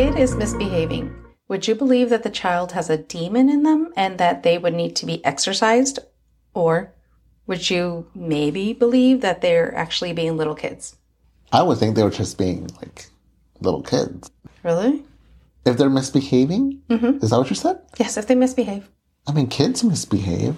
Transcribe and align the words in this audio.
kid 0.00 0.16
is 0.16 0.34
misbehaving, 0.34 1.14
would 1.46 1.68
you 1.68 1.74
believe 1.74 2.08
that 2.08 2.22
the 2.22 2.30
child 2.30 2.72
has 2.72 2.88
a 2.88 2.96
demon 2.96 3.50
in 3.50 3.64
them 3.64 3.92
and 3.94 4.16
that 4.16 4.42
they 4.42 4.56
would 4.56 4.72
need 4.72 4.96
to 4.96 5.04
be 5.04 5.22
exorcised? 5.26 5.98
Or 6.54 6.94
would 7.46 7.68
you 7.68 8.06
maybe 8.14 8.72
believe 8.72 9.20
that 9.20 9.42
they're 9.42 9.74
actually 9.74 10.14
being 10.14 10.38
little 10.38 10.54
kids? 10.54 10.96
I 11.52 11.62
would 11.62 11.76
think 11.76 11.96
they 11.96 12.02
were 12.02 12.08
just 12.08 12.38
being 12.38 12.70
like 12.80 13.08
little 13.60 13.82
kids. 13.82 14.30
Really? 14.62 15.04
If 15.66 15.76
they're 15.76 15.90
misbehaving, 15.90 16.80
mm-hmm. 16.88 17.22
is 17.22 17.28
that 17.28 17.36
what 17.36 17.50
you 17.50 17.56
said? 17.56 17.82
Yes, 17.98 18.16
if 18.16 18.26
they 18.26 18.34
misbehave. 18.34 18.88
I 19.26 19.32
mean, 19.32 19.48
kids 19.48 19.84
misbehave 19.84 20.56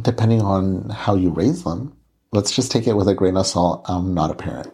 depending 0.00 0.42
on 0.42 0.90
how 0.90 1.16
you 1.16 1.30
raise 1.30 1.64
them. 1.64 1.96
Let's 2.30 2.54
just 2.54 2.70
take 2.70 2.86
it 2.86 2.94
with 2.94 3.08
a 3.08 3.16
grain 3.16 3.36
of 3.36 3.48
salt. 3.48 3.84
I'm 3.86 4.14
not 4.14 4.30
a 4.30 4.34
parent. 4.34 4.72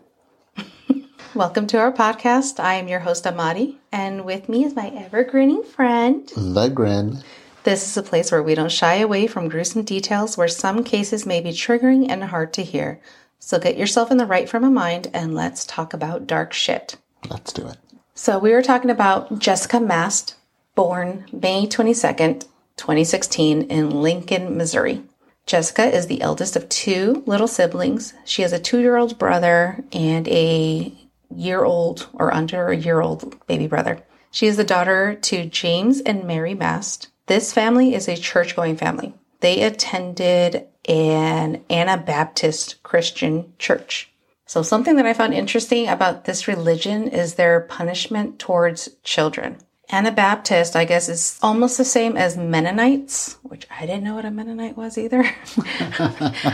Welcome 1.37 1.67
to 1.67 1.77
our 1.77 1.93
podcast. 1.93 2.59
I 2.59 2.77
am 2.77 2.89
your 2.89 3.01
host, 3.01 3.27
Amadi, 3.27 3.79
and 3.93 4.25
with 4.25 4.49
me 4.49 4.65
is 4.65 4.75
my 4.75 4.89
ever 4.89 5.23
grinning 5.23 5.63
friend. 5.65 6.27
The 6.35 6.69
grin. 6.69 7.23
This 7.63 7.87
is 7.87 7.95
a 7.99 8.03
place 8.03 8.33
where 8.33 8.43
we 8.43 8.55
don't 8.55 8.73
shy 8.73 8.95
away 8.95 9.27
from 9.27 9.51
gruesome 9.51 9.83
details 9.83 10.39
where 10.39 10.49
some 10.49 10.83
cases 10.83 11.27
may 11.27 11.43
be 11.43 11.51
triggering 11.51 12.07
and 12.09 12.25
hard 12.25 12.55
to 12.55 12.63
hear. 12.63 13.03
So 13.39 13.59
get 13.59 13.77
yourself 13.77 14.11
in 14.11 14.17
the 14.17 14.25
right 14.25 14.49
frame 14.49 14.65
of 14.65 14.73
mind 14.73 15.11
and 15.13 15.35
let's 15.35 15.67
talk 15.67 15.93
about 15.93 16.27
dark 16.27 16.55
shit. 16.55 16.97
Let's 17.29 17.53
do 17.53 17.67
it. 17.67 17.77
So 18.15 18.39
we 18.39 18.53
were 18.53 18.63
talking 18.63 18.91
about 18.91 19.39
Jessica 19.39 19.79
Mast, 19.79 20.37
born 20.75 21.27
May 21.31 21.67
22nd, 21.67 22.47
2016 22.79 23.61
in 23.65 23.91
Lincoln, 23.91 24.57
Missouri. 24.57 25.03
Jessica 25.45 25.85
is 25.95 26.07
the 26.07 26.23
eldest 26.23 26.57
of 26.57 26.67
two 26.71 27.23
little 27.27 27.47
siblings. 27.47 28.15
She 28.25 28.41
has 28.41 28.55
a 28.55 28.59
two 28.59 28.81
year 28.81 28.97
old 28.97 29.19
brother 29.19 29.85
and 29.93 30.27
a 30.29 30.95
year 31.35 31.65
old 31.65 32.09
or 32.13 32.33
under 32.33 32.69
a 32.69 32.77
year 32.77 33.01
old 33.01 33.47
baby 33.47 33.67
brother. 33.67 34.03
She 34.31 34.47
is 34.47 34.57
the 34.57 34.65
daughter 34.65 35.15
to 35.15 35.47
James 35.47 36.01
and 36.01 36.25
Mary 36.25 36.55
Mast. 36.55 37.09
This 37.27 37.53
family 37.53 37.95
is 37.95 38.09
a 38.09 38.17
church 38.17 38.55
going 38.55 38.77
family. 38.77 39.15
They 39.41 39.63
attended 39.63 40.67
an 40.89 41.65
Anabaptist 41.69 42.83
Christian 42.83 43.53
church. 43.59 44.11
So, 44.49 44.63
something 44.63 44.97
that 44.97 45.07
I 45.07 45.13
found 45.13 45.35
interesting 45.35 45.89
about 45.89 46.25
this 46.25 46.47
religion 46.47 47.09
is 47.09 47.35
their 47.35 47.61
punishment 47.61 48.39
towards 48.39 48.91
children. 49.03 49.59
Anabaptist, 49.91 50.75
I 50.75 50.85
guess, 50.85 51.09
is 51.09 51.39
almost 51.43 51.79
the 51.79 51.85
same 51.85 52.17
as 52.17 52.37
Mennonites, 52.37 53.39
which 53.43 53.67
I 53.71 53.87
didn't 53.87 54.05
know 54.05 54.15
what 54.15 54.25
a 54.25 54.31
Mennonite 54.31 54.77
was 54.77 54.99
either. 54.99 55.23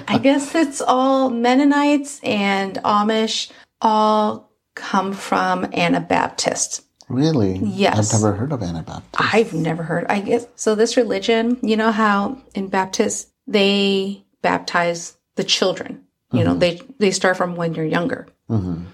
I 0.06 0.20
guess 0.22 0.54
it's 0.54 0.80
all 0.80 1.30
Mennonites 1.30 2.20
and 2.22 2.76
Amish 2.76 3.50
all 3.80 4.51
come 4.74 5.12
from 5.12 5.64
Anabaptist. 5.72 6.84
Really? 7.08 7.58
Yes. 7.58 8.14
I've 8.14 8.20
never 8.20 8.34
heard 8.34 8.52
of 8.52 8.62
Anabaptist. 8.62 9.34
I've 9.34 9.52
never 9.52 9.82
heard. 9.82 10.06
I 10.08 10.20
guess 10.20 10.46
so. 10.56 10.74
This 10.74 10.96
religion, 10.96 11.58
you 11.62 11.76
know 11.76 11.92
how 11.92 12.40
in 12.54 12.68
Baptist 12.68 13.30
they 13.46 14.24
baptize 14.40 15.16
the 15.36 15.44
children. 15.44 16.04
You 16.32 16.44
know, 16.44 16.50
mm-hmm. 16.52 16.60
they 16.60 16.80
they 16.98 17.10
start 17.10 17.36
from 17.36 17.56
when 17.56 17.74
you're 17.74 17.84
younger. 17.84 18.26
Mm-hmm. 18.48 18.84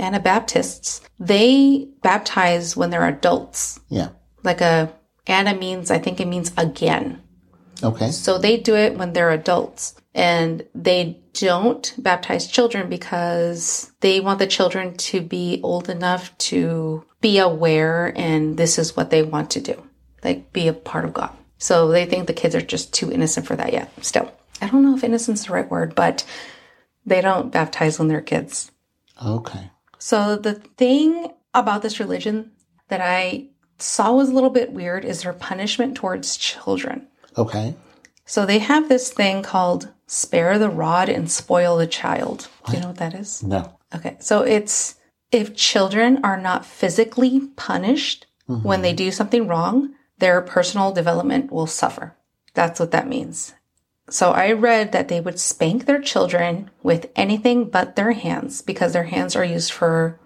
Anabaptists 0.00 1.02
they 1.18 1.88
baptize 2.02 2.76
when 2.76 2.90
they're 2.90 3.06
adults. 3.06 3.80
Yeah. 3.88 4.10
Like 4.42 4.60
a 4.60 4.92
Anna 5.26 5.54
means, 5.54 5.90
I 5.90 5.98
think 5.98 6.20
it 6.20 6.28
means 6.28 6.52
again. 6.56 7.22
Okay. 7.82 8.10
So 8.10 8.38
they 8.38 8.56
do 8.56 8.74
it 8.76 8.96
when 8.96 9.12
they're 9.12 9.30
adults 9.30 9.94
and 10.14 10.64
they 10.74 11.20
don't 11.34 11.94
baptize 11.98 12.46
children 12.46 12.88
because 12.88 13.92
they 14.00 14.20
want 14.20 14.38
the 14.38 14.46
children 14.46 14.96
to 14.96 15.20
be 15.20 15.60
old 15.62 15.90
enough 15.90 16.36
to 16.38 17.04
be 17.20 17.38
aware 17.38 18.12
and 18.16 18.56
this 18.56 18.78
is 18.78 18.96
what 18.96 19.10
they 19.10 19.22
want 19.22 19.50
to 19.50 19.60
do. 19.60 19.82
Like 20.24 20.52
be 20.52 20.68
a 20.68 20.72
part 20.72 21.04
of 21.04 21.12
God. 21.12 21.30
So 21.58 21.88
they 21.88 22.06
think 22.06 22.26
the 22.26 22.32
kids 22.32 22.54
are 22.54 22.60
just 22.60 22.92
too 22.92 23.12
innocent 23.12 23.46
for 23.46 23.56
that 23.56 23.72
yet. 23.72 23.90
Still, 24.02 24.32
I 24.60 24.68
don't 24.68 24.82
know 24.82 24.96
if 24.96 25.04
innocent's 25.04 25.46
the 25.46 25.52
right 25.52 25.70
word, 25.70 25.94
but 25.94 26.24
they 27.04 27.20
don't 27.20 27.52
baptize 27.52 27.98
when 27.98 28.08
they're 28.08 28.20
kids. 28.20 28.70
Okay. 29.24 29.70
So 29.98 30.36
the 30.36 30.54
thing 30.54 31.32
about 31.54 31.82
this 31.82 32.00
religion 32.00 32.52
that 32.88 33.00
I 33.00 33.48
saw 33.78 34.12
was 34.12 34.28
a 34.28 34.32
little 34.32 34.50
bit 34.50 34.72
weird 34.72 35.04
is 35.04 35.22
their 35.22 35.32
punishment 35.32 35.96
towards 35.96 36.36
children. 36.36 37.08
Okay. 37.38 37.74
So 38.24 38.44
they 38.44 38.58
have 38.58 38.88
this 38.88 39.12
thing 39.12 39.42
called 39.42 39.92
spare 40.06 40.58
the 40.58 40.70
rod 40.70 41.08
and 41.08 41.30
spoil 41.30 41.76
the 41.76 41.86
child. 41.86 42.48
Do 42.66 42.74
you 42.74 42.80
know 42.80 42.88
what 42.88 42.96
that 42.96 43.14
is? 43.14 43.42
No. 43.42 43.78
Okay. 43.94 44.16
So 44.20 44.42
it's 44.42 44.96
if 45.30 45.54
children 45.56 46.20
are 46.24 46.40
not 46.40 46.66
physically 46.66 47.40
punished 47.56 48.26
mm-hmm. 48.48 48.66
when 48.66 48.82
they 48.82 48.92
do 48.92 49.10
something 49.10 49.46
wrong, 49.46 49.94
their 50.18 50.40
personal 50.40 50.92
development 50.92 51.52
will 51.52 51.66
suffer. 51.66 52.16
That's 52.54 52.80
what 52.80 52.90
that 52.92 53.08
means. 53.08 53.54
So 54.08 54.30
I 54.30 54.52
read 54.52 54.92
that 54.92 55.08
they 55.08 55.20
would 55.20 55.40
spank 55.40 55.84
their 55.84 56.00
children 56.00 56.70
with 56.82 57.10
anything 57.16 57.68
but 57.68 57.96
their 57.96 58.12
hands 58.12 58.62
because 58.62 58.92
their 58.92 59.04
hands 59.04 59.34
are 59.34 59.44
used 59.44 59.72
for 59.72 60.18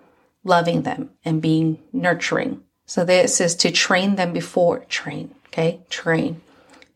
loving 0.44 0.82
them 0.82 1.10
and 1.25 1.41
being 1.41 1.78
nurturing. 1.92 2.62
So 2.84 3.04
this 3.04 3.41
is 3.41 3.54
to 3.56 3.71
train 3.71 4.16
them 4.16 4.32
before 4.32 4.81
train, 4.81 5.34
okay? 5.47 5.81
Train 5.88 6.42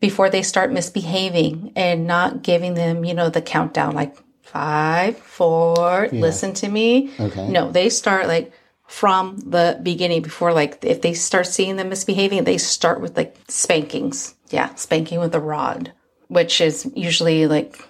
before 0.09 0.29
they 0.29 0.43
start 0.43 0.71
misbehaving 0.71 1.71
and 1.75 2.05
not 2.05 2.43
giving 2.43 2.75
them, 2.75 3.03
you 3.03 3.13
know, 3.15 3.29
the 3.29 3.41
countdown 3.41 3.95
like 3.95 4.15
five, 4.43 5.17
four, 5.17 6.07
listen 6.11 6.53
to 6.53 6.67
me. 6.69 7.09
Okay. 7.19 7.47
No, 7.49 7.71
they 7.71 7.89
start 7.89 8.27
like 8.27 8.51
from 8.87 9.37
the 9.39 9.79
beginning 9.81 10.21
before 10.21 10.53
like 10.53 10.77
if 10.83 11.01
they 11.01 11.13
start 11.15 11.47
seeing 11.47 11.75
them 11.75 11.89
misbehaving, 11.89 12.43
they 12.43 12.59
start 12.59 13.01
with 13.01 13.17
like 13.17 13.35
spankings. 13.47 14.35
Yeah, 14.51 14.75
spanking 14.75 15.19
with 15.19 15.33
a 15.33 15.39
rod, 15.39 15.91
which 16.27 16.61
is 16.61 16.87
usually 16.95 17.47
like 17.47 17.81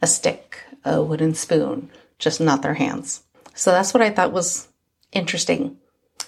a 0.00 0.06
stick, 0.06 0.56
a 0.84 1.02
wooden 1.02 1.34
spoon, 1.34 1.90
just 2.20 2.40
not 2.40 2.62
their 2.62 2.74
hands. 2.74 3.22
So 3.54 3.72
that's 3.72 3.92
what 3.92 4.02
I 4.02 4.10
thought 4.10 4.30
was 4.32 4.68
interesting 5.12 5.76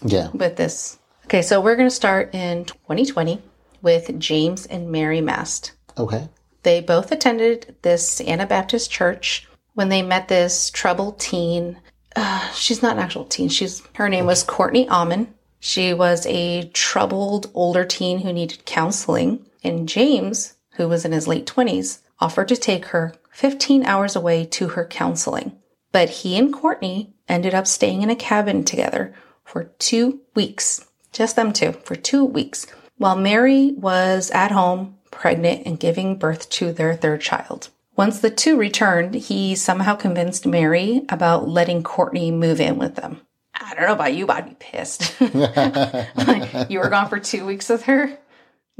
Yeah. 0.05 0.31
with 0.35 0.57
this. 0.57 0.99
Okay, 1.27 1.43
so 1.43 1.61
we're 1.61 1.77
going 1.77 1.89
to 1.89 1.95
start 1.95 2.35
in 2.35 2.65
2020 2.65 3.41
with 3.83 4.19
James 4.19 4.67
and 4.67 4.91
Mary 4.91 5.21
Mast. 5.21 5.73
Okay. 5.99 6.29
They 6.63 6.81
both 6.81 7.13
attended 7.13 7.77
this 7.83 8.21
Anabaptist 8.21 8.91
church 8.91 9.49
when 9.75 9.89
they 9.89 10.03
met 10.03 10.29
this 10.29 10.71
troubled 10.71 11.19
teen. 11.19 11.79
Uh, 12.15 12.51
she's 12.53 12.83
not 12.83 12.97
an 12.97 13.03
actual 13.03 13.25
teen. 13.25 13.49
She's 13.49 13.83
her 13.95 14.09
name 14.09 14.27
was 14.27 14.45
Courtney 14.45 14.89
Almond. 14.89 15.33
She 15.61 15.95
was 15.95 16.27
a 16.27 16.69
troubled 16.71 17.51
older 17.55 17.85
teen 17.85 18.21
who 18.21 18.33
needed 18.33 18.65
counseling, 18.65 19.47
and 19.63 19.89
James, 19.89 20.55
who 20.73 20.89
was 20.89 21.05
in 21.05 21.13
his 21.13 21.29
late 21.29 21.47
20s, 21.47 22.01
offered 22.21 22.49
to 22.49 22.57
take 22.57 22.87
her 22.87 23.15
15 23.31 23.85
hours 23.85 24.17
away 24.17 24.45
to 24.47 24.69
her 24.69 24.85
counseling. 24.85 25.53
But 25.93 26.09
he 26.09 26.37
and 26.37 26.53
Courtney 26.53 27.15
ended 27.29 27.55
up 27.55 27.67
staying 27.67 28.03
in 28.03 28.11
a 28.11 28.17
cabin 28.17 28.65
together 28.65 29.15
for 29.45 29.65
two 29.79 30.21
weeks, 30.35 30.87
just 31.13 31.37
them 31.37 31.53
two, 31.53 31.73
for 31.73 31.95
two 31.95 32.25
weeks, 32.25 32.67
while 33.03 33.17
Mary 33.17 33.73
was 33.73 34.31
at 34.31 34.53
home, 34.53 34.97
pregnant, 35.11 35.67
and 35.67 35.81
giving 35.81 36.17
birth 36.17 36.49
to 36.51 36.73
their 36.73 36.95
third 36.95 37.21
child. 37.21 37.69
Once 37.97 38.21
the 38.21 38.31
two 38.31 38.57
returned, 38.57 39.15
he 39.15 39.57
somehow 39.57 39.97
convinced 39.97 40.47
Mary 40.47 41.03
about 41.09 41.49
letting 41.49 41.83
Courtney 41.83 42.31
move 42.31 42.61
in 42.61 42.79
with 42.79 42.95
them. 42.95 43.21
I 43.55 43.75
don't 43.75 43.87
know 43.87 43.93
about 43.93 44.15
you, 44.15 44.25
but 44.25 44.37
I'd 44.37 44.49
be 44.51 44.57
pissed. 44.59 45.21
Like, 45.21 46.71
you 46.71 46.79
were 46.79 46.89
gone 46.89 47.09
for 47.09 47.19
two 47.19 47.45
weeks 47.45 47.69
with 47.69 47.83
her, 47.85 48.17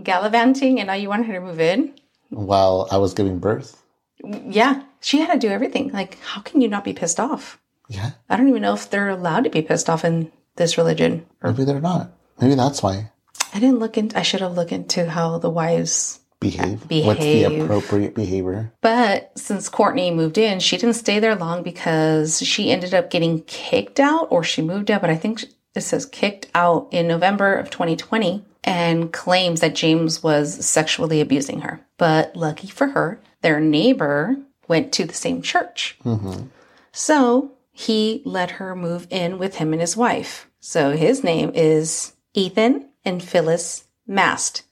gallivanting, 0.01 0.79
and 0.79 0.87
now 0.87 0.95
you 0.95 1.09
want 1.09 1.27
her 1.27 1.33
to 1.33 1.41
move 1.41 1.61
in? 1.61 1.93
While 2.31 2.87
I 2.93 2.99
was 2.99 3.15
giving 3.15 3.41
birth. 3.41 3.83
Yeah, 4.23 4.85
she 5.01 5.19
had 5.19 5.33
to 5.33 5.39
do 5.39 5.53
everything. 5.53 5.91
Like, 5.91 6.17
how 6.21 6.43
can 6.43 6.61
you 6.61 6.69
not 6.69 6.85
be 6.85 6.93
pissed 6.93 7.19
off? 7.19 7.59
Yeah. 7.89 8.13
I 8.31 8.37
don't 8.37 8.49
even 8.49 8.63
know 8.63 8.75
if 8.75 8.89
they're 8.89 9.09
allowed 9.09 9.45
to 9.45 9.51
be 9.51 9.63
pissed 9.63 9.91
off 9.91 10.05
in 10.05 10.31
this 10.55 10.79
religion. 10.79 11.27
Maybe 11.43 11.65
they're 11.65 11.81
not. 11.81 12.13
Maybe 12.41 12.55
that's 12.55 12.85
why. 12.85 13.11
I 13.53 13.61
didn't 13.61 13.79
look 13.79 13.99
into. 13.99 14.19
I 14.19 14.23
should 14.23 14.41
have 14.41 14.55
looked 14.55 14.73
into 14.73 15.09
how 15.09 15.39
the 15.39 15.51
wives. 15.51 16.19
Uh, 16.43 16.75
behave. 16.89 17.07
What's 17.07 17.21
the 17.21 17.45
appropriate 17.45 18.17
behavior? 18.17 18.73
But 18.81 19.31
since 19.39 19.69
Courtney 19.69 20.11
moved 20.11 20.39
in, 20.39 20.59
she 20.59 20.77
didn't 20.77 20.97
stay 20.97 21.21
there 21.21 21.37
long 21.37 21.63
because 21.63 22.41
she 22.41 22.73
ended 22.73 22.95
up 22.95 23.11
getting 23.11 23.43
kicked 23.43 24.01
out, 24.01 24.27
or 24.31 24.43
she 24.43 24.61
moved 24.61 24.91
out. 24.91 25.03
But 25.03 25.11
I 25.11 25.17
think 25.17 25.45
it 25.77 25.81
says 25.83 26.05
kicked 26.05 26.49
out 26.53 26.89
in 26.91 27.07
November 27.07 27.55
of 27.55 27.71
2020, 27.71 28.45
and 28.65 29.13
claims 29.13 29.61
that 29.61 29.75
James 29.75 30.23
was 30.23 30.65
sexually 30.65 31.21
abusing 31.21 31.61
her. 31.61 31.81
But 31.97 32.35
lucky 32.35 32.69
for 32.69 32.89
her, 32.89 33.21
their 33.43 33.61
neighbor 33.61 34.37
went 34.69 34.93
to 34.95 35.05
the 35.05 35.15
same 35.15 35.43
church. 35.43 35.97
Mm-hmm. 36.05 36.47
So 36.93 37.53
he 37.73 38.23
let 38.25 38.53
her 38.53 38.75
move 38.77 39.07
in 39.11 39.39
with 39.39 39.57
him 39.57 39.73
and 39.73 39.81
his 39.81 39.97
wife. 39.97 40.49
So 40.61 40.97
his 40.97 41.25
name 41.25 41.53
is 41.55 42.13
Ethan 42.35 42.89
and 43.05 43.23
Phyllis 43.23 43.85
Mast. 44.07 44.63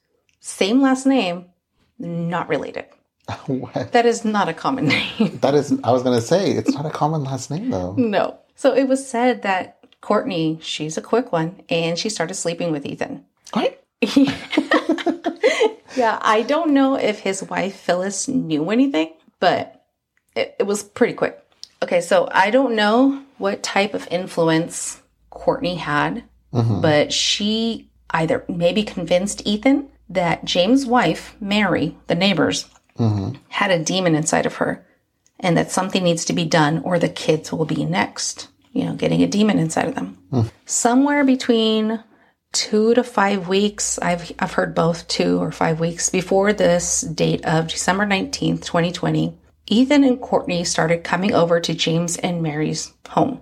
Same 0.41 0.81
last 0.81 1.07
name, 1.07 1.47
not 1.99 2.49
related. 2.49 2.87
what? 3.47 3.93
That 3.93 4.07
is 4.07 4.25
not 4.25 4.49
a 4.49 4.55
common 4.55 4.87
name. 4.87 5.39
That 5.41 5.55
is, 5.55 5.73
I 5.85 5.93
was 5.93 6.03
going 6.03 6.19
to 6.19 6.25
say, 6.25 6.53
it's 6.53 6.75
not 6.75 6.87
a 6.87 6.91
common 6.91 7.25
last 7.25 7.51
name 7.51 7.71
though. 7.71 7.95
no. 7.95 8.39
So 8.57 8.75
it 8.75 8.89
was 8.89 9.07
said 9.07 9.43
that 9.43 9.79
Courtney, 10.03 10.59
she's 10.61 10.99
a 10.99 11.03
quick 11.03 11.33
one, 11.33 11.63
and 11.71 11.99
she 11.99 12.11
started 12.11 12.35
sleeping 12.35 12.73
with 12.73 12.85
Ethan. 12.85 13.25
What? 13.53 13.83
Yeah, 15.97 16.19
I 16.23 16.43
don't 16.43 16.73
know 16.73 16.95
if 16.95 17.21
his 17.21 17.43
wife 17.43 17.77
Phyllis 17.77 18.29
knew 18.29 18.71
anything, 18.71 19.13
but 19.39 19.85
it, 20.35 20.57
it 20.59 20.63
was 20.63 20.83
pretty 20.83 21.15
quick. 21.15 21.39
Okay, 21.83 22.01
so 22.01 22.29
I 22.31 22.51
don't 22.51 22.75
know 22.75 23.23
what 23.39 23.63
type 23.63 23.95
of 23.95 24.09
influence 24.11 25.03
Courtney 25.31 25.75
had, 25.75 26.25
mm-hmm. 26.53 26.81
but 26.81 27.13
she 27.13 27.90
either 28.11 28.45
maybe 28.49 28.83
convinced 28.83 29.47
Ethan 29.47 29.89
that 30.09 30.45
James' 30.45 30.87
wife, 30.87 31.37
Mary, 31.41 31.97
the 32.09 32.15
neighbors, 32.15 32.69
had 33.49 33.71
a 33.71 33.83
demon 33.83 34.15
inside 34.15 34.47
of 34.47 34.57
her 34.57 34.87
and 35.39 35.57
that 35.57 35.71
something 35.71 36.05
needs 36.05 36.25
to 36.27 36.33
be 36.33 36.45
done 36.45 36.81
or 36.85 36.99
the 36.99 37.09
kids 37.09 37.53
will 37.53 37.65
be 37.65 37.85
next, 37.85 38.49
you 38.73 38.85
know, 38.85 38.95
getting 38.95 39.23
a 39.23 39.27
demon 39.27 39.59
inside 39.59 39.89
of 39.89 39.95
them. 39.95 40.19
Somewhere 40.67 41.25
between 41.25 42.03
two 42.53 42.95
to 42.95 43.03
five 43.05 43.49
weeks, 43.49 43.99
I've, 44.01 44.33
I've 44.39 44.53
heard 44.53 44.75
both 44.75 45.09
two 45.09 45.41
or 45.41 45.53
five 45.53 45.81
weeks 45.81 46.11
before 46.11 46.53
this 46.53 47.01
date 47.01 47.45
of 47.47 47.69
December 47.69 48.05
19th, 48.05 48.65
2020, 48.65 49.39
Ethan 49.69 50.05
and 50.05 50.21
Courtney 50.21 50.65
started 50.65 51.05
coming 51.05 51.33
over 51.33 51.61
to 51.61 51.75
James 51.75 52.17
and 52.19 52.43
Mary's 52.43 52.93
home 53.09 53.41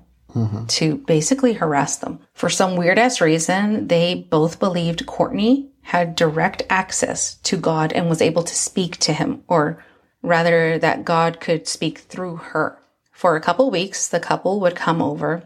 to 0.69 0.97
basically 0.99 1.55
harass 1.55 1.97
them. 1.97 2.21
For 2.35 2.49
some 2.49 2.77
weird 2.77 2.99
ass 2.99 3.21
reason, 3.21 3.89
they 3.89 4.15
both 4.15 4.61
believed 4.61 5.07
Courtney 5.07 5.71
had 5.83 6.15
direct 6.15 6.63
access 6.69 7.37
to 7.37 7.57
God 7.57 7.93
and 7.93 8.09
was 8.09 8.21
able 8.21 8.43
to 8.43 8.55
speak 8.55 8.99
to 8.99 9.13
him, 9.13 9.43
or 9.49 9.83
rather, 10.23 10.79
that 10.79 11.05
God 11.05 11.41
could 11.41 11.67
speak 11.67 12.01
through 12.01 12.37
her. 12.37 12.79
For 13.11 13.35
a 13.35 13.41
couple 13.41 13.71
weeks, 13.71 14.07
the 14.07 14.21
couple 14.21 14.61
would 14.61 14.77
come 14.77 15.03
over 15.03 15.45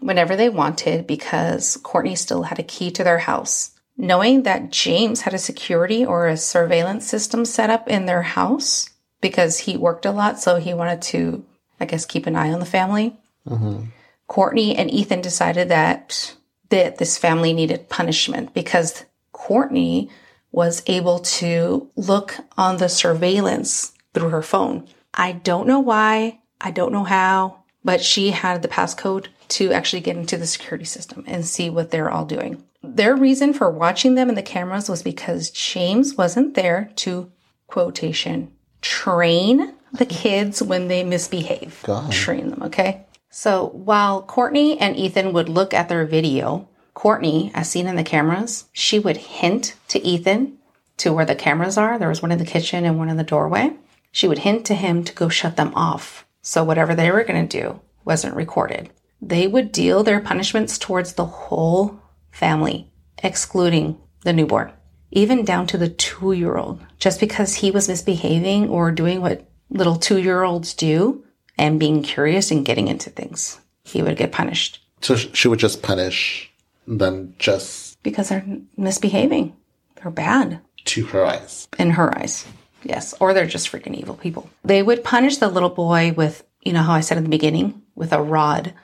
whenever 0.00 0.34
they 0.34 0.48
wanted 0.48 1.06
because 1.06 1.76
Courtney 1.82 2.16
still 2.16 2.44
had 2.44 2.58
a 2.58 2.64
key 2.64 2.90
to 2.92 3.04
their 3.04 3.18
house. 3.18 3.72
Knowing 3.98 4.42
that 4.42 4.70
James 4.70 5.22
had 5.22 5.34
a 5.34 5.38
security 5.38 6.04
or 6.04 6.26
a 6.26 6.36
surveillance 6.36 7.06
system 7.06 7.44
set 7.44 7.70
up 7.70 7.88
in 7.88 8.06
their 8.06 8.22
house 8.22 8.90
because 9.20 9.58
he 9.60 9.76
worked 9.76 10.04
a 10.04 10.10
lot, 10.10 10.38
so 10.38 10.56
he 10.56 10.74
wanted 10.74 11.00
to, 11.00 11.44
I 11.80 11.84
guess, 11.84 12.04
keep 12.04 12.26
an 12.26 12.36
eye 12.36 12.52
on 12.52 12.60
the 12.60 12.66
family. 12.66 13.16
Mm-hmm. 13.48 13.84
Courtney 14.26 14.76
and 14.76 14.90
Ethan 14.90 15.20
decided 15.20 15.68
that 15.68 16.34
that 16.70 16.98
this 16.98 17.16
family 17.16 17.52
needed 17.52 17.88
punishment 17.88 18.52
because 18.52 19.04
Courtney 19.32 20.10
was 20.50 20.82
able 20.86 21.20
to 21.20 21.88
look 21.94 22.36
on 22.58 22.78
the 22.78 22.88
surveillance 22.88 23.92
through 24.14 24.30
her 24.30 24.42
phone. 24.42 24.88
I 25.14 25.32
don't 25.32 25.68
know 25.68 25.78
why, 25.78 26.40
I 26.60 26.72
don't 26.72 26.92
know 26.92 27.04
how, 27.04 27.62
but 27.84 28.02
she 28.02 28.30
had 28.30 28.62
the 28.62 28.68
passcode 28.68 29.28
to 29.48 29.72
actually 29.72 30.00
get 30.00 30.16
into 30.16 30.36
the 30.36 30.46
security 30.46 30.84
system 30.84 31.22
and 31.28 31.46
see 31.46 31.70
what 31.70 31.92
they're 31.92 32.10
all 32.10 32.24
doing. 32.24 32.64
Their 32.82 33.14
reason 33.14 33.52
for 33.52 33.70
watching 33.70 34.16
them 34.16 34.28
in 34.28 34.34
the 34.34 34.42
cameras 34.42 34.88
was 34.88 35.04
because 35.04 35.50
James 35.50 36.16
wasn't 36.16 36.54
there 36.54 36.90
to 36.96 37.30
quotation 37.68 38.56
train 38.86 39.74
the 39.92 40.06
kids 40.06 40.62
when 40.62 40.88
they 40.88 41.02
misbehave. 41.02 41.82
God. 41.84 42.12
Train 42.12 42.50
them, 42.50 42.62
okay? 42.64 43.05
So 43.38 43.66
while 43.74 44.22
Courtney 44.22 44.78
and 44.80 44.96
Ethan 44.96 45.34
would 45.34 45.50
look 45.50 45.74
at 45.74 45.90
their 45.90 46.06
video, 46.06 46.70
Courtney, 46.94 47.50
as 47.52 47.68
seen 47.68 47.86
in 47.86 47.94
the 47.94 48.02
cameras, 48.02 48.64
she 48.72 48.98
would 48.98 49.18
hint 49.18 49.74
to 49.88 50.02
Ethan 50.02 50.56
to 50.96 51.12
where 51.12 51.26
the 51.26 51.34
cameras 51.34 51.76
are. 51.76 51.98
There 51.98 52.08
was 52.08 52.22
one 52.22 52.32
in 52.32 52.38
the 52.38 52.46
kitchen 52.46 52.86
and 52.86 52.96
one 52.96 53.10
in 53.10 53.18
the 53.18 53.22
doorway. 53.22 53.76
She 54.10 54.26
would 54.26 54.38
hint 54.38 54.64
to 54.64 54.74
him 54.74 55.04
to 55.04 55.12
go 55.12 55.28
shut 55.28 55.56
them 55.56 55.74
off. 55.74 56.26
So 56.40 56.64
whatever 56.64 56.94
they 56.94 57.10
were 57.10 57.24
going 57.24 57.46
to 57.46 57.60
do 57.60 57.78
wasn't 58.06 58.34
recorded. 58.34 58.88
They 59.20 59.46
would 59.46 59.70
deal 59.70 60.02
their 60.02 60.20
punishments 60.20 60.78
towards 60.78 61.12
the 61.12 61.26
whole 61.26 62.00
family, 62.30 62.90
excluding 63.22 63.98
the 64.22 64.32
newborn, 64.32 64.72
even 65.10 65.44
down 65.44 65.66
to 65.66 65.76
the 65.76 65.90
two 65.90 66.32
year 66.32 66.56
old. 66.56 66.80
Just 66.98 67.20
because 67.20 67.56
he 67.56 67.70
was 67.70 67.86
misbehaving 67.86 68.70
or 68.70 68.90
doing 68.90 69.20
what 69.20 69.46
little 69.68 69.96
two 69.96 70.16
year 70.16 70.42
olds 70.42 70.72
do 70.72 71.22
and 71.58 71.80
being 71.80 72.02
curious 72.02 72.50
and 72.50 72.64
getting 72.64 72.88
into 72.88 73.10
things, 73.10 73.60
he 73.84 74.02
would 74.02 74.16
get 74.16 74.32
punished 74.32 74.80
So 75.00 75.16
she 75.16 75.48
would 75.48 75.58
just 75.58 75.82
punish 75.82 76.52
them 76.86 77.34
just 77.38 78.00
because 78.02 78.28
they're 78.28 78.44
misbehaving. 78.76 79.54
They're 79.96 80.10
bad 80.10 80.60
to 80.86 81.04
her 81.06 81.24
eyes. 81.26 81.68
in 81.78 81.90
her 81.90 82.16
eyes. 82.18 82.46
Yes, 82.84 83.14
or 83.18 83.34
they're 83.34 83.46
just 83.46 83.70
freaking 83.70 83.96
evil 83.96 84.14
people. 84.14 84.48
They 84.64 84.82
would 84.82 85.02
punish 85.02 85.38
the 85.38 85.48
little 85.48 85.70
boy 85.70 86.12
with, 86.16 86.44
you 86.62 86.72
know 86.72 86.82
how 86.82 86.92
I 86.92 87.00
said 87.00 87.18
in 87.18 87.24
the 87.24 87.30
beginning, 87.30 87.82
with 87.96 88.12
a 88.12 88.22
rod, 88.22 88.74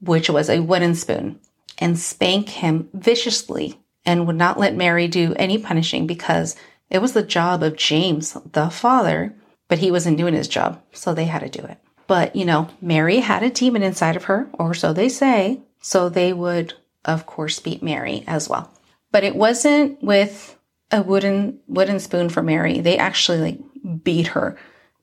which 0.00 0.30
was 0.30 0.48
a 0.48 0.60
wooden 0.60 0.94
spoon, 0.94 1.40
and 1.78 1.98
spank 1.98 2.48
him 2.50 2.88
viciously 2.94 3.80
and 4.04 4.26
would 4.26 4.36
not 4.36 4.58
let 4.60 4.76
Mary 4.76 5.08
do 5.08 5.34
any 5.36 5.58
punishing 5.58 6.06
because 6.06 6.54
it 6.90 7.00
was 7.00 7.12
the 7.14 7.22
job 7.22 7.62
of 7.64 7.76
James, 7.76 8.36
the 8.52 8.68
father, 8.70 9.34
but 9.68 9.78
he 9.78 9.90
wasn't 9.90 10.18
doing 10.18 10.34
his 10.34 10.48
job, 10.48 10.80
so 10.92 11.12
they 11.12 11.24
had 11.24 11.40
to 11.40 11.48
do 11.48 11.66
it. 11.66 11.78
But, 12.06 12.36
you 12.36 12.44
know, 12.44 12.68
Mary 12.80 13.20
had 13.20 13.42
a 13.42 13.50
demon 13.50 13.82
inside 13.82 14.16
of 14.16 14.24
her, 14.24 14.48
or 14.52 14.74
so 14.74 14.92
they 14.92 15.08
say, 15.08 15.60
so 15.80 16.08
they 16.08 16.32
would, 16.32 16.74
of 17.04 17.26
course, 17.26 17.60
beat 17.60 17.82
Mary 17.82 18.24
as 18.26 18.48
well. 18.48 18.72
But 19.10 19.24
it 19.24 19.36
wasn't 19.36 20.02
with 20.02 20.56
a 20.90 21.02
wooden 21.02 21.60
wooden 21.66 22.00
spoon 22.00 22.28
for 22.28 22.42
Mary. 22.42 22.80
They 22.80 22.98
actually 22.98 23.38
like 23.38 24.04
beat 24.04 24.28
her, 24.28 24.58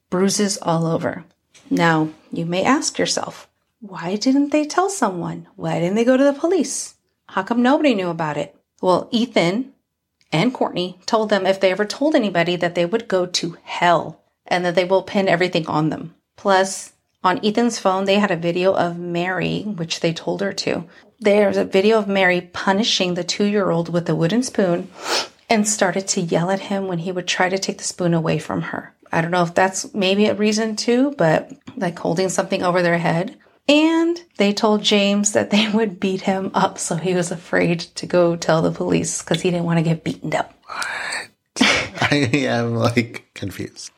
bruises 0.10 0.58
all 0.62 0.86
over. 0.86 1.26
Now, 1.70 2.10
you 2.32 2.46
may 2.46 2.64
ask 2.64 2.98
yourself, 2.98 3.48
why 3.80 4.16
didn't 4.16 4.52
they 4.52 4.66
tell 4.66 4.90
someone? 4.90 5.48
Why 5.56 5.80
didn't 5.80 5.96
they 5.96 6.06
go 6.06 6.18
to 6.18 6.24
the 6.24 6.34
police? 6.34 6.96
How 7.28 7.44
come 7.44 7.62
nobody 7.62 7.94
knew 7.96 8.10
about 8.10 8.38
it? 8.38 8.56
Well, 8.82 9.08
Ethan 9.12 9.74
and 10.32 10.54
Courtney 10.54 11.00
told 11.06 11.30
them 11.30 11.46
if 11.46 11.60
they 11.60 11.72
ever 11.72 11.86
told 11.86 12.16
anybody 12.16 12.56
that 12.56 12.76
they 12.76 12.86
would 12.86 13.08
go 13.08 13.26
to 13.26 13.58
hell 13.64 14.22
and 14.46 14.66
that 14.66 14.76
they 14.76 14.86
will 14.86 15.04
pin 15.04 15.28
everything 15.28 15.68
on 15.68 15.90
them. 15.90 16.16
Plus, 16.40 16.94
on 17.22 17.46
Ethan's 17.46 17.80
phone, 17.80 18.06
they 18.06 18.18
had 18.18 18.32
a 18.32 18.38
video 18.38 18.74
of 18.74 18.98
Mary, 18.98 19.64
which 19.64 20.00
they 20.00 20.14
told 20.14 20.40
her 20.40 20.54
to. 20.54 20.86
There's 21.20 21.58
a 21.58 21.66
video 21.66 22.00
of 22.00 22.08
Mary 22.08 22.40
punishing 22.40 23.16
the 23.16 23.26
two 23.26 23.44
year 23.44 23.72
old 23.72 23.92
with 23.92 24.08
a 24.08 24.16
wooden 24.16 24.42
spoon 24.42 24.88
and 25.50 25.68
started 25.68 26.08
to 26.08 26.22
yell 26.22 26.50
at 26.50 26.62
him 26.62 26.88
when 26.88 27.00
he 27.00 27.12
would 27.12 27.28
try 27.28 27.50
to 27.50 27.58
take 27.58 27.78
the 27.78 27.84
spoon 27.84 28.14
away 28.14 28.40
from 28.40 28.62
her. 28.62 28.96
I 29.12 29.20
don't 29.20 29.32
know 29.32 29.44
if 29.44 29.54
that's 29.54 29.94
maybe 29.94 30.28
a 30.28 30.34
reason 30.34 30.78
too, 30.78 31.14
but 31.18 31.52
like 31.76 32.00
holding 32.00 32.30
something 32.30 32.64
over 32.64 32.82
their 32.82 33.00
head. 33.00 33.38
And 33.68 34.18
they 34.38 34.54
told 34.54 34.82
James 34.82 35.34
that 35.34 35.50
they 35.50 35.68
would 35.70 36.00
beat 36.00 36.22
him 36.22 36.52
up, 36.54 36.78
so 36.78 36.96
he 36.96 37.16
was 37.16 37.32
afraid 37.32 37.82
to 37.82 38.06
go 38.06 38.38
tell 38.38 38.62
the 38.62 38.72
police 38.72 39.22
because 39.22 39.42
he 39.42 39.52
didn't 39.52 39.66
want 39.66 39.80
to 39.80 39.84
get 39.84 40.06
beaten 40.06 40.34
up. 40.34 40.54
I 41.60 42.30
am 42.34 42.76
like 42.76 43.26
confused. 43.34 43.92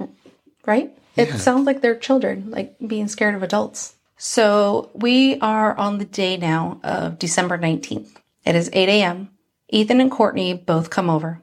right? 0.66 0.92
It 1.16 1.38
sounds 1.40 1.66
like 1.66 1.82
they're 1.82 1.96
children, 1.96 2.52
like 2.52 2.76
being 2.86 3.08
scared 3.08 3.36
of 3.36 3.44
adults. 3.44 3.96
So 4.18 4.92
we 4.94 5.40
are 5.40 5.76
on 5.78 5.98
the 5.98 6.06
day 6.06 6.38
now 6.38 6.80
of 6.84 7.20
December 7.20 7.58
19th. 7.58 8.18
It 8.46 8.56
is 8.56 8.70
8 8.72 8.88
a.m. 8.88 9.30
Ethan 9.70 10.00
and 10.00 10.12
Courtney 10.12 10.54
both 10.54 10.90
come 10.90 11.10
over. 11.10 11.42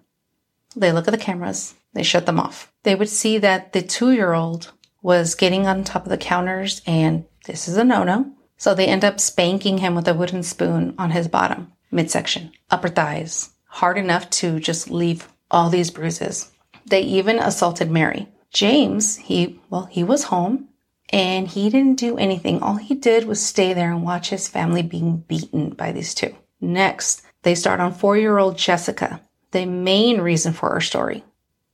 They 0.76 0.92
look 0.92 1.08
at 1.08 1.10
the 1.10 1.18
cameras. 1.18 1.74
They 1.94 2.02
shut 2.02 2.26
them 2.26 2.38
off. 2.38 2.72
They 2.82 2.94
would 2.94 3.08
see 3.08 3.38
that 3.38 3.72
the 3.72 3.82
two 3.82 4.12
year 4.12 4.32
old 4.32 4.72
was 5.02 5.34
getting 5.34 5.66
on 5.66 5.84
top 5.84 6.04
of 6.04 6.10
the 6.10 6.16
counters 6.16 6.82
and 6.86 7.24
this 7.46 7.68
is 7.68 7.76
a 7.76 7.84
no 7.84 8.04
no. 8.04 8.32
So 8.56 8.74
they 8.74 8.86
end 8.86 9.04
up 9.04 9.20
spanking 9.20 9.78
him 9.78 9.94
with 9.94 10.08
a 10.08 10.14
wooden 10.14 10.42
spoon 10.42 10.94
on 10.98 11.10
his 11.10 11.28
bottom, 11.28 11.72
midsection, 11.90 12.52
upper 12.70 12.88
thighs, 12.88 13.50
hard 13.66 13.96
enough 13.96 14.28
to 14.30 14.60
just 14.60 14.90
leave 14.90 15.28
all 15.50 15.70
these 15.70 15.90
bruises. 15.90 16.50
They 16.86 17.02
even 17.02 17.38
assaulted 17.38 17.90
Mary. 17.90 18.28
James, 18.52 19.16
he, 19.16 19.60
well, 19.70 19.86
he 19.86 20.02
was 20.02 20.24
home 20.24 20.68
and 21.10 21.48
he 21.48 21.70
didn't 21.70 21.98
do 21.98 22.18
anything. 22.18 22.62
All 22.62 22.76
he 22.76 22.94
did 22.94 23.24
was 23.24 23.44
stay 23.44 23.72
there 23.72 23.90
and 23.90 24.02
watch 24.02 24.30
his 24.30 24.48
family 24.48 24.82
being 24.82 25.18
beaten 25.18 25.70
by 25.70 25.92
these 25.92 26.14
two. 26.14 26.34
Next, 26.60 27.22
they 27.42 27.54
start 27.54 27.80
on 27.80 27.92
four 27.94 28.16
year 28.16 28.38
old 28.38 28.58
Jessica, 28.58 29.22
the 29.52 29.64
main 29.64 30.20
reason 30.20 30.52
for 30.52 30.70
our 30.70 30.80
story, 30.80 31.24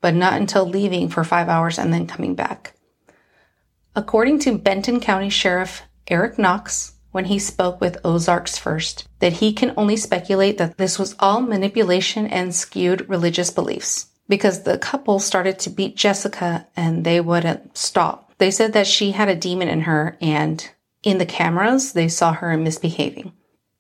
but 0.00 0.14
not 0.14 0.34
until 0.34 0.68
leaving 0.68 1.08
for 1.08 1.24
five 1.24 1.48
hours 1.48 1.78
and 1.78 1.92
then 1.92 2.06
coming 2.06 2.34
back. 2.34 2.74
According 3.96 4.40
to 4.40 4.58
Benton 4.58 5.00
County 5.00 5.30
Sheriff 5.30 5.82
Eric 6.08 6.38
Knox, 6.38 6.94
when 7.12 7.26
he 7.26 7.38
spoke 7.38 7.80
with 7.80 7.96
Ozarks 8.04 8.58
First, 8.58 9.06
that 9.20 9.34
he 9.34 9.52
can 9.52 9.72
only 9.76 9.96
speculate 9.96 10.58
that 10.58 10.76
this 10.76 10.98
was 10.98 11.14
all 11.20 11.40
manipulation 11.40 12.26
and 12.26 12.54
skewed 12.54 13.08
religious 13.08 13.50
beliefs 13.50 14.10
because 14.28 14.62
the 14.62 14.78
couple 14.78 15.18
started 15.18 15.58
to 15.60 15.70
beat 15.70 15.96
Jessica 15.96 16.66
and 16.76 17.04
they 17.04 17.20
wouldn't 17.20 17.76
stop. 17.76 18.32
They 18.38 18.50
said 18.50 18.72
that 18.72 18.86
she 18.86 19.12
had 19.12 19.28
a 19.28 19.36
demon 19.36 19.68
in 19.68 19.82
her 19.82 20.16
and 20.20 20.68
in 21.02 21.18
the 21.18 21.26
cameras 21.26 21.92
they 21.92 22.08
saw 22.08 22.32
her 22.32 22.56
misbehaving. 22.56 23.32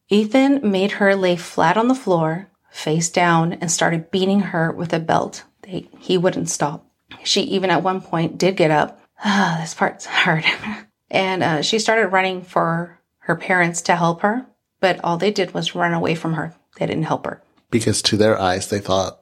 Ethan 0.08 0.70
made 0.70 0.92
her 0.92 1.16
lay 1.16 1.36
flat 1.36 1.76
on 1.76 1.88
the 1.88 1.94
floor, 1.94 2.50
face 2.70 3.08
down, 3.08 3.54
and 3.54 3.70
started 3.70 4.10
beating 4.10 4.40
her 4.40 4.70
with 4.70 4.92
a 4.92 5.00
belt. 5.00 5.44
They, 5.62 5.88
he 5.98 6.18
wouldn't 6.18 6.50
stop. 6.50 6.86
She 7.22 7.42
even 7.42 7.70
at 7.70 7.82
one 7.82 8.00
point 8.00 8.38
did 8.38 8.56
get 8.56 8.70
up. 8.70 9.00
Ah, 9.24 9.58
this 9.60 9.74
part's 9.74 10.06
hard. 10.06 10.44
and 11.10 11.42
uh, 11.42 11.62
she 11.62 11.78
started 11.78 12.08
running 12.08 12.42
for 12.42 12.98
her 13.20 13.34
parents 13.34 13.80
to 13.82 13.96
help 13.96 14.20
her, 14.20 14.44
but 14.80 15.00
all 15.02 15.16
they 15.16 15.30
did 15.30 15.54
was 15.54 15.74
run 15.74 15.94
away 15.94 16.14
from 16.14 16.34
her. 16.34 16.54
They 16.76 16.86
didn't 16.86 17.04
help 17.04 17.24
her. 17.24 17.42
Because 17.70 18.02
to 18.02 18.16
their 18.16 18.38
eyes, 18.38 18.68
they 18.68 18.80
thought 18.80 19.20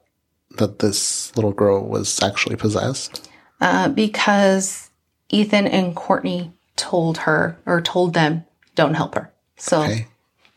that 0.57 0.79
this 0.79 1.35
little 1.35 1.51
girl 1.51 1.85
was 1.87 2.21
actually 2.21 2.55
possessed. 2.55 3.29
Uh, 3.61 3.89
because 3.89 4.89
Ethan 5.29 5.67
and 5.67 5.95
Courtney 5.95 6.51
told 6.75 7.19
her 7.19 7.57
or 7.65 7.81
told 7.81 8.13
them, 8.13 8.45
don't 8.75 8.93
help 8.95 9.15
her. 9.15 9.31
So 9.57 9.83
Okay. 9.83 10.07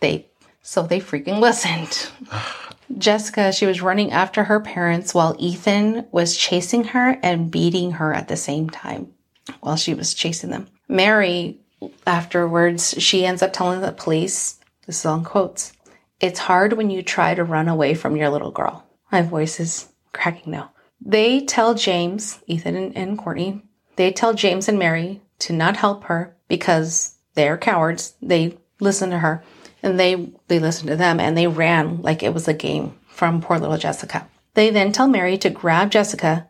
they 0.01 0.27
so 0.63 0.83
they 0.83 0.99
freaking 1.01 1.39
listened. 1.41 2.09
Jessica, 2.99 3.53
she 3.53 3.67
was 3.67 3.83
running 3.83 4.13
after 4.13 4.45
her 4.45 4.61
parents 4.61 5.13
while 5.15 5.37
Ethan 5.39 6.07
was 6.13 6.37
chasing 6.37 6.85
her 6.85 7.19
and 7.23 7.51
beating 7.51 7.93
her 7.93 8.13
at 8.15 8.29
the 8.29 8.37
same 8.37 8.71
time 8.71 9.13
while 9.61 9.77
she 9.77 9.93
was 9.95 10.15
chasing 10.15 10.51
them. 10.51 10.67
Mary, 10.89 11.59
afterwards, 12.07 12.95
she 12.99 13.27
ends 13.27 13.43
up 13.43 13.53
telling 13.53 13.81
the 13.81 13.93
police, 13.93 14.59
this 14.87 15.01
is 15.01 15.07
on 15.07 15.25
quotes, 15.25 15.73
it's 16.21 16.39
hard 16.39 16.73
when 16.75 16.91
you 16.91 17.03
try 17.03 17.35
to 17.35 17.45
run 17.45 17.69
away 17.69 17.95
from 17.95 18.17
your 18.17 18.31
little 18.31 18.53
girl. 18.53 18.86
My 19.11 19.23
voice 19.23 19.61
is 19.61 19.89
cracking 20.13 20.53
now. 20.53 20.73
They 21.01 21.45
tell 21.45 21.75
James, 21.75 22.41
Ethan 22.47 22.77
and, 22.77 22.97
and 22.97 23.19
Courtney, 23.19 23.63
they 23.97 24.13
tell 24.13 24.35
James 24.35 24.69
and 24.69 24.79
Mary 24.79 25.23
to 25.41 25.53
not 25.53 25.77
help 25.77 26.05
her 26.05 26.37
because 26.49 27.17
they're 27.35 27.59
cowards. 27.59 28.15
They 28.23 28.59
listen 28.81 29.11
to 29.11 29.19
her 29.19 29.43
and 29.83 29.99
they 29.99 30.31
they 30.49 30.59
listened 30.59 30.89
to 30.89 30.97
them 30.97 31.21
and 31.21 31.37
they 31.37 31.47
ran 31.47 32.03
like 32.03 32.23
it 32.23 32.35
was 32.35 32.49
a 32.49 32.55
game 32.55 32.95
from 33.09 33.41
poor 33.41 33.59
little 33.59 33.79
Jessica. 33.79 34.29
They 34.55 34.71
then 34.71 34.93
tell 34.93 35.09
Mary 35.09 35.39
to 35.39 35.51
grab 35.51 35.91
Jessica, 35.91 36.49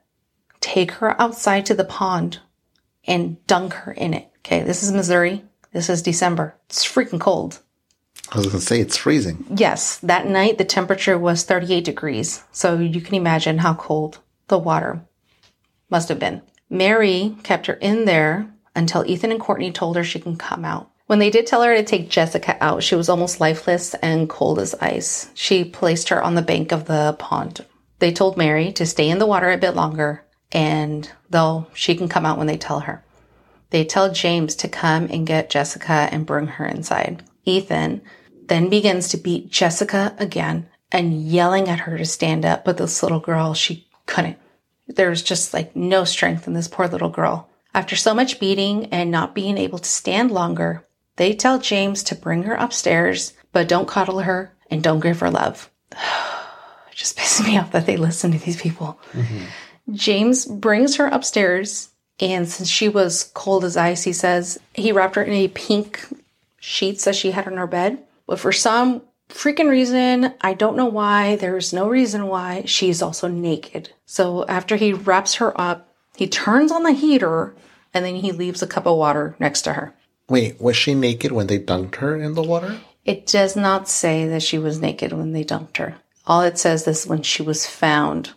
take 0.60 0.92
her 0.92 1.20
outside 1.20 1.66
to 1.66 1.74
the 1.74 1.84
pond, 1.84 2.40
and 3.06 3.44
dunk 3.46 3.74
her 3.74 3.92
in 3.92 4.14
it. 4.14 4.30
Okay, 4.38 4.62
this 4.62 4.82
is 4.82 4.92
Missouri. 4.92 5.44
This 5.72 5.90
is 5.90 6.02
December. 6.02 6.56
It's 6.66 6.86
freaking 6.86 7.20
cold. 7.20 7.60
I 8.32 8.38
was 8.38 8.46
going 8.46 8.58
to 8.58 8.66
say 8.66 8.80
it's 8.80 8.96
freezing. 8.96 9.44
Yes, 9.56 9.98
that 9.98 10.26
night 10.26 10.58
the 10.58 10.64
temperature 10.64 11.18
was 11.18 11.44
38 11.44 11.84
degrees, 11.84 12.42
so 12.52 12.78
you 12.78 13.00
can 13.00 13.14
imagine 13.14 13.58
how 13.58 13.74
cold 13.74 14.18
the 14.48 14.58
water 14.58 15.02
must 15.90 16.08
have 16.08 16.18
been. 16.18 16.42
Mary 16.68 17.36
kept 17.42 17.66
her 17.66 17.74
in 17.74 18.04
there 18.04 18.52
until 18.74 19.04
Ethan 19.06 19.30
and 19.30 19.40
Courtney 19.40 19.70
told 19.70 19.96
her 19.96 20.04
she 20.04 20.18
can 20.18 20.36
come 20.36 20.64
out. 20.64 20.90
When 21.06 21.20
they 21.20 21.30
did 21.30 21.46
tell 21.46 21.62
her 21.62 21.76
to 21.76 21.84
take 21.84 22.10
Jessica 22.10 22.56
out, 22.60 22.82
she 22.82 22.96
was 22.96 23.08
almost 23.08 23.40
lifeless 23.40 23.94
and 23.94 24.28
cold 24.28 24.58
as 24.58 24.74
ice. 24.80 25.30
She 25.34 25.64
placed 25.64 26.08
her 26.08 26.20
on 26.20 26.34
the 26.34 26.42
bank 26.42 26.72
of 26.72 26.86
the 26.86 27.14
pond. 27.18 27.64
They 28.00 28.12
told 28.12 28.36
Mary 28.36 28.72
to 28.72 28.84
stay 28.84 29.08
in 29.08 29.20
the 29.20 29.26
water 29.26 29.50
a 29.50 29.56
bit 29.56 29.76
longer 29.76 30.24
and 30.52 31.10
though 31.30 31.66
she 31.74 31.94
can 31.94 32.08
come 32.08 32.26
out 32.26 32.38
when 32.38 32.48
they 32.48 32.56
tell 32.56 32.80
her. 32.80 33.04
They 33.70 33.84
tell 33.84 34.12
James 34.12 34.56
to 34.56 34.68
come 34.68 35.08
and 35.10 35.26
get 35.26 35.50
Jessica 35.50 36.08
and 36.10 36.26
bring 36.26 36.46
her 36.46 36.66
inside. 36.66 37.22
Ethan 37.46 38.02
then 38.48 38.68
begins 38.68 39.08
to 39.08 39.16
beat 39.16 39.50
Jessica 39.50 40.14
again 40.18 40.68
and 40.92 41.22
yelling 41.22 41.68
at 41.68 41.80
her 41.80 41.96
to 41.96 42.04
stand 42.04 42.44
up, 42.44 42.64
but 42.64 42.76
this 42.76 43.02
little 43.02 43.20
girl, 43.20 43.54
she 43.54 43.88
couldn't. 44.06 44.38
There 44.88 45.10
was 45.10 45.22
just 45.22 45.52
like 45.52 45.74
no 45.74 46.04
strength 46.04 46.46
in 46.46 46.52
this 46.54 46.68
poor 46.68 46.86
little 46.86 47.08
girl. 47.08 47.48
After 47.74 47.96
so 47.96 48.14
much 48.14 48.40
beating 48.40 48.86
and 48.86 49.10
not 49.10 49.34
being 49.34 49.58
able 49.58 49.78
to 49.78 49.88
stand 49.88 50.30
longer, 50.30 50.86
they 51.16 51.34
tell 51.34 51.58
James 51.58 52.02
to 52.04 52.14
bring 52.14 52.44
her 52.44 52.54
upstairs, 52.54 53.32
but 53.52 53.68
don't 53.68 53.88
coddle 53.88 54.20
her 54.20 54.54
and 54.70 54.82
don't 54.82 55.00
give 55.00 55.20
her 55.20 55.30
love. 55.30 55.70
it 55.92 56.94
just 56.94 57.16
pisses 57.16 57.44
me 57.44 57.58
off 57.58 57.72
that 57.72 57.86
they 57.86 57.96
listen 57.96 58.32
to 58.32 58.38
these 58.38 58.60
people. 58.60 58.98
Mm-hmm. 59.12 59.44
James 59.94 60.46
brings 60.46 60.96
her 60.96 61.06
upstairs, 61.06 61.90
and 62.20 62.48
since 62.48 62.68
she 62.68 62.88
was 62.88 63.30
cold 63.34 63.64
as 63.64 63.76
ice, 63.76 64.04
he 64.04 64.12
says 64.12 64.58
he 64.74 64.92
wrapped 64.92 65.16
her 65.16 65.22
in 65.22 65.32
a 65.32 65.48
pink 65.48 66.06
sheets 66.58 67.04
that 67.04 67.14
she 67.16 67.30
had 67.30 67.46
on 67.46 67.56
her 67.56 67.66
bed. 67.66 68.02
But 68.26 68.40
for 68.40 68.52
some 68.52 69.02
freaking 69.28 69.68
reason, 69.68 70.34
I 70.40 70.54
don't 70.54 70.76
know 70.76 70.86
why, 70.86 71.36
there's 71.36 71.72
no 71.72 71.88
reason 71.88 72.26
why, 72.26 72.64
she's 72.66 73.02
also 73.02 73.28
naked. 73.28 73.92
So 74.04 74.46
after 74.46 74.76
he 74.76 74.92
wraps 74.92 75.36
her 75.36 75.58
up, 75.60 75.94
he 76.16 76.26
turns 76.26 76.72
on 76.72 76.82
the 76.82 76.92
heater 76.92 77.54
and 77.92 78.04
then 78.04 78.16
he 78.16 78.32
leaves 78.32 78.62
a 78.62 78.66
cup 78.66 78.86
of 78.86 78.96
water 78.96 79.36
next 79.38 79.62
to 79.62 79.74
her. 79.74 79.94
Wait, 80.28 80.60
was 80.60 80.76
she 80.76 80.94
naked 80.94 81.32
when 81.32 81.46
they 81.46 81.58
dunked 81.58 81.96
her 81.96 82.16
in 82.16 82.34
the 82.34 82.42
water? 82.42 82.80
It 83.04 83.26
does 83.26 83.54
not 83.54 83.88
say 83.88 84.26
that 84.26 84.42
she 84.42 84.58
was 84.58 84.80
naked 84.80 85.12
when 85.12 85.32
they 85.32 85.44
dumped 85.44 85.76
her. 85.76 85.96
All 86.26 86.42
it 86.42 86.58
says 86.58 86.86
is 86.88 87.06
when 87.06 87.22
she 87.22 87.42
was 87.42 87.66
found, 87.66 88.32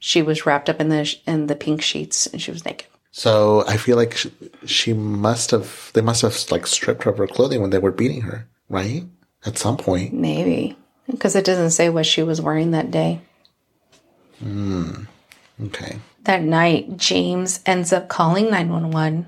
she 0.00 0.22
was 0.22 0.44
wrapped 0.44 0.68
up 0.68 0.80
in 0.80 0.88
the 0.88 1.16
in 1.26 1.46
the 1.46 1.54
pink 1.54 1.80
sheets 1.80 2.26
and 2.26 2.42
she 2.42 2.50
was 2.50 2.64
naked. 2.64 2.88
So 3.12 3.64
I 3.68 3.76
feel 3.76 3.96
like 3.96 4.16
she, 4.16 4.32
she 4.64 4.92
must 4.92 5.50
have, 5.50 5.90
they 5.94 6.00
must 6.00 6.22
have 6.22 6.36
like 6.50 6.66
stripped 6.66 7.04
her 7.04 7.10
of 7.10 7.18
her 7.18 7.26
clothing 7.26 7.60
when 7.60 7.70
they 7.70 7.78
were 7.78 7.92
beating 7.92 8.22
her, 8.22 8.48
right? 8.68 9.04
At 9.44 9.58
some 9.58 9.76
point. 9.76 10.14
Maybe 10.14 10.76
because 11.06 11.36
it 11.36 11.44
doesn't 11.44 11.70
say 11.70 11.88
what 11.88 12.06
she 12.06 12.22
was 12.22 12.40
wearing 12.40 12.70
that 12.70 12.90
day. 12.90 13.20
Hmm. 14.38 15.04
Okay. 15.62 15.98
That 16.24 16.42
night, 16.42 16.96
James 16.96 17.60
ends 17.66 17.92
up 17.92 18.08
calling 18.08 18.50
911 18.50 19.26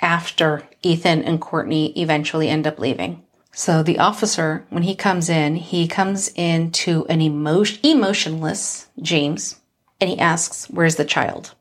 after 0.00 0.62
Ethan 0.82 1.22
and 1.22 1.40
Courtney 1.40 1.98
eventually 2.00 2.48
end 2.48 2.66
up 2.66 2.78
leaving. 2.78 3.22
So 3.52 3.82
the 3.82 3.98
officer, 3.98 4.66
when 4.68 4.82
he 4.82 4.94
comes 4.94 5.28
in, 5.28 5.56
he 5.56 5.88
comes 5.88 6.30
in 6.34 6.70
to 6.72 7.06
an 7.08 7.22
emotion, 7.22 7.80
emotionless 7.82 8.86
James 9.00 9.60
and 10.00 10.10
he 10.10 10.18
asks, 10.18 10.66
Where's 10.66 10.96
the 10.96 11.04
child? 11.04 11.54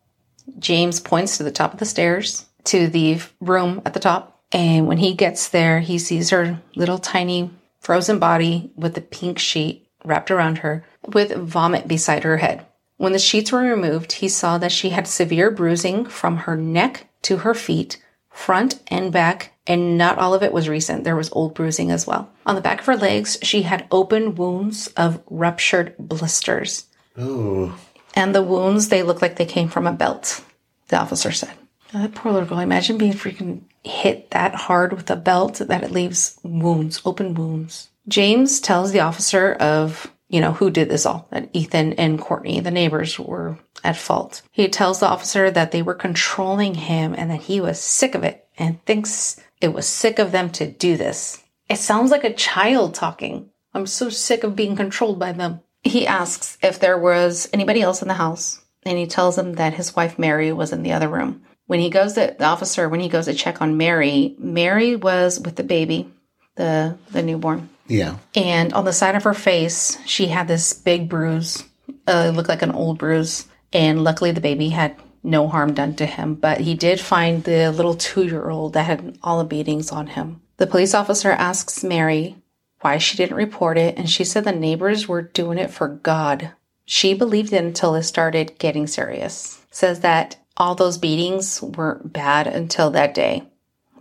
James 0.59 0.99
points 0.99 1.37
to 1.37 1.43
the 1.43 1.51
top 1.51 1.73
of 1.73 1.79
the 1.79 1.85
stairs 1.85 2.45
to 2.65 2.87
the 2.87 3.19
room 3.39 3.81
at 3.85 3.93
the 3.93 3.99
top. 3.99 4.41
And 4.51 4.87
when 4.87 4.97
he 4.97 5.13
gets 5.13 5.49
there, 5.49 5.79
he 5.79 5.97
sees 5.97 6.29
her 6.29 6.61
little 6.75 6.97
tiny 6.97 7.51
frozen 7.79 8.19
body 8.19 8.71
with 8.75 8.97
a 8.97 9.01
pink 9.01 9.39
sheet 9.39 9.87
wrapped 10.03 10.31
around 10.31 10.59
her 10.59 10.85
with 11.05 11.35
vomit 11.35 11.87
beside 11.87 12.23
her 12.23 12.37
head. 12.37 12.65
When 12.97 13.11
the 13.11 13.19
sheets 13.19 13.51
were 13.51 13.59
removed, 13.59 14.13
he 14.13 14.29
saw 14.29 14.57
that 14.57 14.71
she 14.71 14.89
had 14.89 15.07
severe 15.07 15.51
bruising 15.51 16.05
from 16.05 16.37
her 16.37 16.55
neck 16.55 17.07
to 17.23 17.37
her 17.37 17.53
feet, 17.53 18.01
front 18.29 18.79
and 18.87 19.11
back, 19.11 19.53
and 19.67 19.97
not 19.97 20.17
all 20.17 20.33
of 20.33 20.43
it 20.43 20.53
was 20.53 20.69
recent. 20.69 21.03
There 21.03 21.15
was 21.15 21.31
old 21.31 21.55
bruising 21.55 21.91
as 21.91 22.07
well. 22.07 22.31
On 22.45 22.55
the 22.55 22.61
back 22.61 22.79
of 22.79 22.85
her 22.85 22.95
legs, 22.95 23.37
she 23.41 23.63
had 23.63 23.87
open 23.91 24.35
wounds 24.35 24.87
of 24.95 25.21
ruptured 25.29 25.95
blisters. 25.97 26.85
Oh, 27.17 27.77
And 28.15 28.34
the 28.34 28.43
wounds, 28.43 28.89
they 28.89 29.03
look 29.03 29.22
like 29.22 29.36
they 29.36 29.45
came 29.45 29.67
from 29.67 29.88
a 29.88 29.91
belt, 29.91 30.43
the 30.88 30.98
officer 30.98 31.31
said. 31.31 31.53
Now, 31.93 32.01
that 32.01 32.15
poor 32.15 32.31
little 32.31 32.48
girl, 32.48 32.60
imagine 32.60 32.98
being 32.98 33.13
freaking 33.13 33.62
hit 33.84 34.31
that 34.31 34.55
hard 34.55 34.93
with 34.93 35.10
a 35.12 35.15
belt 35.15 35.55
that 35.55 35.84
it 35.84 35.91
leaves 35.91 36.39
wounds, 36.43 37.01
open 37.05 37.34
wounds. 37.36 37.89
James 38.07 38.60
tells 38.60 38.91
the 38.91 39.00
officer 39.01 39.53
of, 39.53 40.12
you 40.29 40.41
know, 40.41 40.53
who 40.53 40.69
did 40.69 40.89
this 40.89 41.05
all, 41.05 41.27
that 41.31 41.50
Ethan 41.53 41.93
and 41.93 42.19
Courtney, 42.19 42.60
the 42.60 42.72
neighbors, 42.72 43.19
were 43.19 43.57
at 43.84 43.98
fault. 43.98 44.41
He 44.51 44.67
tells 44.67 45.00
the 45.00 45.07
officer 45.07 45.51
that 45.51 45.72
they 45.72 45.81
were 45.81 45.93
controlling 45.93 46.75
him 46.75 47.13
and 47.17 47.29
that 47.31 47.41
he 47.41 47.62
was 47.62 47.79
sick 47.79 48.15
of 48.15 48.24
it 48.24 48.48
and 48.57 48.84
thinks 48.86 49.39
it 49.62 49.74
was 49.74 49.88
sick 49.88 50.19
of 50.19 50.31
them 50.31 50.50
to 50.51 50.69
do 50.69 50.98
this. 50.98 51.43
It 51.69 51.77
sounds 51.77 52.12
like 52.12 52.24
a 52.24 52.34
child 52.34 52.93
talking. 52.93 53.50
I'm 53.74 53.88
so 53.88 54.10
sick 54.10 54.43
of 54.43 54.55
being 54.55 54.75
controlled 54.75 55.19
by 55.19 55.31
them. 55.31 55.62
He 55.85 56.07
asks 56.07 56.57
if 56.63 56.79
there 56.79 56.97
was 56.97 57.47
anybody 57.53 57.81
else 57.81 58.01
in 58.01 58.07
the 58.07 58.15
house, 58.15 58.59
and 58.83 58.97
he 58.97 59.05
tells 59.05 59.35
them 59.35 59.53
that 59.53 59.75
his 59.75 59.95
wife 59.95 60.17
Mary 60.17 60.51
was 60.51 60.73
in 60.73 60.81
the 60.83 60.93
other 60.93 61.07
room. 61.07 61.43
When 61.67 61.79
he 61.79 61.89
goes 61.89 62.13
to 62.13 62.35
the 62.37 62.45
officer, 62.45 62.89
when 62.89 62.99
he 62.99 63.07
goes 63.07 63.25
to 63.25 63.33
check 63.33 63.61
on 63.61 63.77
Mary, 63.77 64.35
Mary 64.39 64.95
was 64.95 65.39
with 65.39 65.55
the 65.55 65.63
baby, 65.63 66.11
the 66.55 66.97
the 67.11 67.21
newborn, 67.21 67.69
yeah. 67.87 68.17
and 68.35 68.73
on 68.73 68.85
the 68.85 68.93
side 68.93 69.15
of 69.15 69.23
her 69.23 69.33
face, 69.33 69.97
she 70.05 70.27
had 70.27 70.47
this 70.47 70.73
big 70.73 71.07
bruise. 71.07 71.63
Uh, 72.07 72.27
it 72.29 72.35
looked 72.35 72.49
like 72.49 72.63
an 72.63 72.71
old 72.71 72.97
bruise, 72.97 73.47
and 73.71 74.03
luckily 74.03 74.31
the 74.31 74.41
baby 74.41 74.69
had 74.69 74.95
no 75.23 75.47
harm 75.47 75.73
done 75.73 75.95
to 75.95 76.05
him. 76.05 76.35
But 76.35 76.61
he 76.61 76.73
did 76.75 76.99
find 76.99 77.43
the 77.43 77.71
little 77.71 77.95
two 77.95 78.25
year 78.25 78.49
old 78.49 78.73
that 78.73 78.85
had 78.85 79.17
all 79.23 79.39
the 79.39 79.45
beatings 79.45 79.91
on 79.91 80.07
him. 80.07 80.41
The 80.57 80.67
police 80.67 80.93
officer 80.93 81.31
asks 81.31 81.83
Mary 81.83 82.37
why 82.85 82.99
she 82.99 83.17
didn't 83.17 83.35
report 83.35 83.79
it, 83.79 83.97
and 83.97 84.07
she 84.07 84.23
said 84.23 84.43
the 84.43 84.51
neighbors 84.51 85.07
were 85.07 85.23
doing 85.23 85.57
it 85.57 85.71
for 85.71 85.87
God. 85.87 86.51
She 86.85 87.15
believed 87.15 87.51
it 87.51 87.63
until 87.63 87.95
it 87.95 88.03
started 88.03 88.59
getting 88.59 88.85
serious. 88.85 89.59
Says 89.71 90.01
that 90.01 90.37
all 90.55 90.75
those 90.75 90.99
beatings 90.99 91.63
weren't 91.63 92.13
bad 92.13 92.45
until 92.45 92.91
that 92.91 93.15
day. 93.15 93.41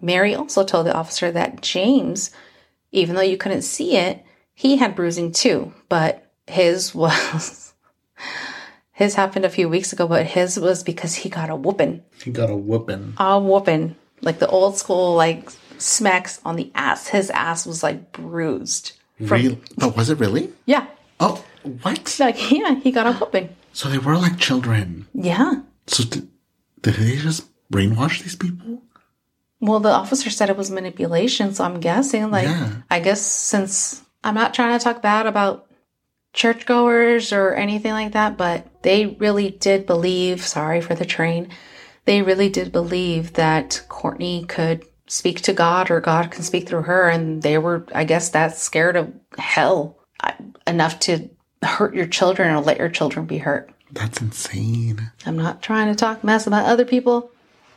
Mary 0.03 0.35
also 0.35 0.65
told 0.65 0.85
the 0.85 0.95
officer 0.95 1.33
that 1.33 1.63
James, 1.63 2.31
even 2.93 3.17
though 3.17 3.23
you 3.23 3.39
couldn't 3.39 3.63
see 3.63 3.97
it, 3.97 4.23
he 4.53 4.77
had 4.77 4.95
bruising 4.95 5.33
too, 5.33 5.73
but 5.89 6.31
his 6.47 6.95
was 6.95 7.73
his 8.93 9.15
happened 9.15 9.47
a 9.47 9.51
few 9.51 9.71
weeks 9.71 9.95
ago, 9.95 10.07
but 10.07 10.27
his 10.27 10.61
was 10.61 10.83
because 10.83 11.15
he 11.15 11.31
got 11.31 11.49
a 11.49 11.57
whooping. 11.57 12.03
He 12.23 12.31
got 12.31 12.51
a 12.51 12.57
whooping. 12.57 13.15
A 13.17 13.41
whooping. 13.41 13.97
Like 14.21 14.41
the 14.41 14.49
old 14.49 14.77
school 14.77 15.15
like 15.15 15.51
smacks 15.79 16.41
on 16.45 16.57
the 16.57 16.71
ass. 16.75 17.09
His 17.09 17.31
ass 17.31 17.67
was 17.67 17.83
like 17.83 18.13
bruised. 18.13 18.93
From, 19.19 19.41
Real? 19.41 19.59
Oh, 19.81 19.89
was 19.89 20.11
it 20.11 20.19
really? 20.19 20.53
Yeah. 20.67 20.87
Oh, 21.21 21.45
what? 21.83 22.17
Like 22.19 22.51
yeah, 22.51 22.75
he 22.77 22.91
got 22.91 23.07
a 23.07 23.13
whooping. 23.13 23.49
So 23.73 23.89
they 23.89 23.99
were 23.99 24.17
like 24.17 24.39
children. 24.39 25.07
Yeah. 25.15 25.63
So 25.87 26.05
did, 26.05 26.29
did 26.83 26.95
they 26.95 27.17
just 27.17 27.49
brainwash 27.73 28.23
these 28.23 28.37
people? 28.37 28.83
Well, 29.61 29.81
the 29.81 29.91
officer 29.91 30.31
said 30.31 30.51
it 30.51 30.57
was 30.57 30.71
manipulation, 30.71 31.55
so 31.55 31.65
I'm 31.65 31.81
guessing, 31.81 32.31
like, 32.31 32.45
Yeah. 32.45 32.71
I 32.91 33.01
guess 33.01 33.23
since 33.23 34.03
I'm 34.23 34.35
not 34.35 34.53
trying 34.53 34.79
to 34.79 34.83
talk 34.83 35.01
bad 35.01 35.27
about 35.27 35.67
churchgoers 36.35 37.33
or 37.33 37.55
anything 37.55 37.93
like 37.93 38.13
that, 38.13 38.37
but 38.37 38.67
they 38.83 39.07
really 39.07 39.51
did 39.51 39.87
believe, 39.87 40.45
sorry 40.45 40.81
for 40.81 40.95
the 40.95 41.07
train, 41.07 41.49
they 42.05 42.21
really 42.21 42.51
did 42.51 42.73
believe 42.73 43.35
that 43.35 43.83
Courtney 43.89 44.45
could 44.45 44.85
speak 45.07 45.41
to 45.43 45.53
God 45.53 45.91
or 45.91 46.01
God 46.01 46.31
can 46.31 46.43
speak 46.43 46.69
through 46.69 46.83
her. 46.83 47.09
And 47.09 47.43
they 47.43 47.59
were, 47.59 47.87
I 47.95 48.05
guess, 48.05 48.31
that 48.31 48.57
scared 48.57 48.97
of 48.97 49.13
hell 49.39 49.99
enough 50.67 50.99
to 51.01 51.29
hurt 51.63 51.95
your 51.95 52.07
children 52.07 52.55
or 52.55 52.61
let 52.61 52.79
your 52.79 52.89
children 52.89 53.27
be 53.27 53.39
hurt. 53.39 53.71
That's 53.91 54.21
insane. 54.21 55.11
I'm 55.25 55.37
not 55.37 55.63
trying 55.63 55.89
to 55.89 55.95
talk 55.95 56.25
mess 56.25 56.47
about 56.47 56.67
other 56.67 56.85
people 56.85 57.31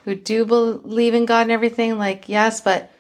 who 0.06 0.16
do 0.16 0.46
believe 0.46 1.14
in 1.14 1.26
God 1.26 1.42
and 1.42 1.52
everything. 1.52 1.98
Like, 1.98 2.28
yes, 2.28 2.62
but 2.62 2.92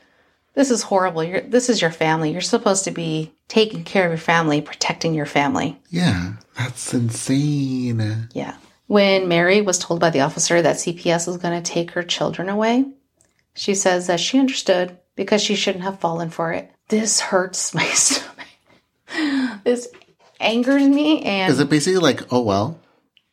this 0.53 0.71
is 0.71 0.81
horrible. 0.83 1.23
You're, 1.23 1.41
this 1.41 1.69
is 1.69 1.81
your 1.81 1.91
family. 1.91 2.31
You're 2.31 2.41
supposed 2.41 2.83
to 2.83 2.91
be 2.91 3.31
taking 3.47 3.83
care 3.83 4.05
of 4.05 4.11
your 4.11 4.17
family, 4.17 4.61
protecting 4.61 5.13
your 5.13 5.25
family. 5.25 5.79
Yeah, 5.89 6.33
that's 6.57 6.93
insane. 6.93 8.27
Yeah. 8.33 8.55
When 8.87 9.27
Mary 9.27 9.61
was 9.61 9.79
told 9.79 9.99
by 9.99 10.09
the 10.09 10.21
officer 10.21 10.61
that 10.61 10.77
CPS 10.77 11.27
was 11.27 11.37
going 11.37 11.61
to 11.61 11.71
take 11.71 11.91
her 11.91 12.03
children 12.03 12.49
away, 12.49 12.85
she 13.57 13.73
says 13.73 14.07
that 14.07 14.19
she 14.19 14.39
understood 14.39 14.97
because 15.15 15.41
she 15.41 15.55
shouldn't 15.55 15.83
have 15.83 15.99
fallen 15.99 16.29
for 16.29 16.53
it. 16.53 16.71
This 16.89 17.19
hurts 17.19 17.73
my 17.73 17.85
stomach. 17.85 18.47
this 19.63 19.89
angers 20.39 20.87
me 20.87 21.23
and 21.23 21.51
Is 21.51 21.59
it 21.59 21.69
basically 21.69 21.99
like, 21.99 22.31
oh 22.31 22.41
well? 22.41 22.79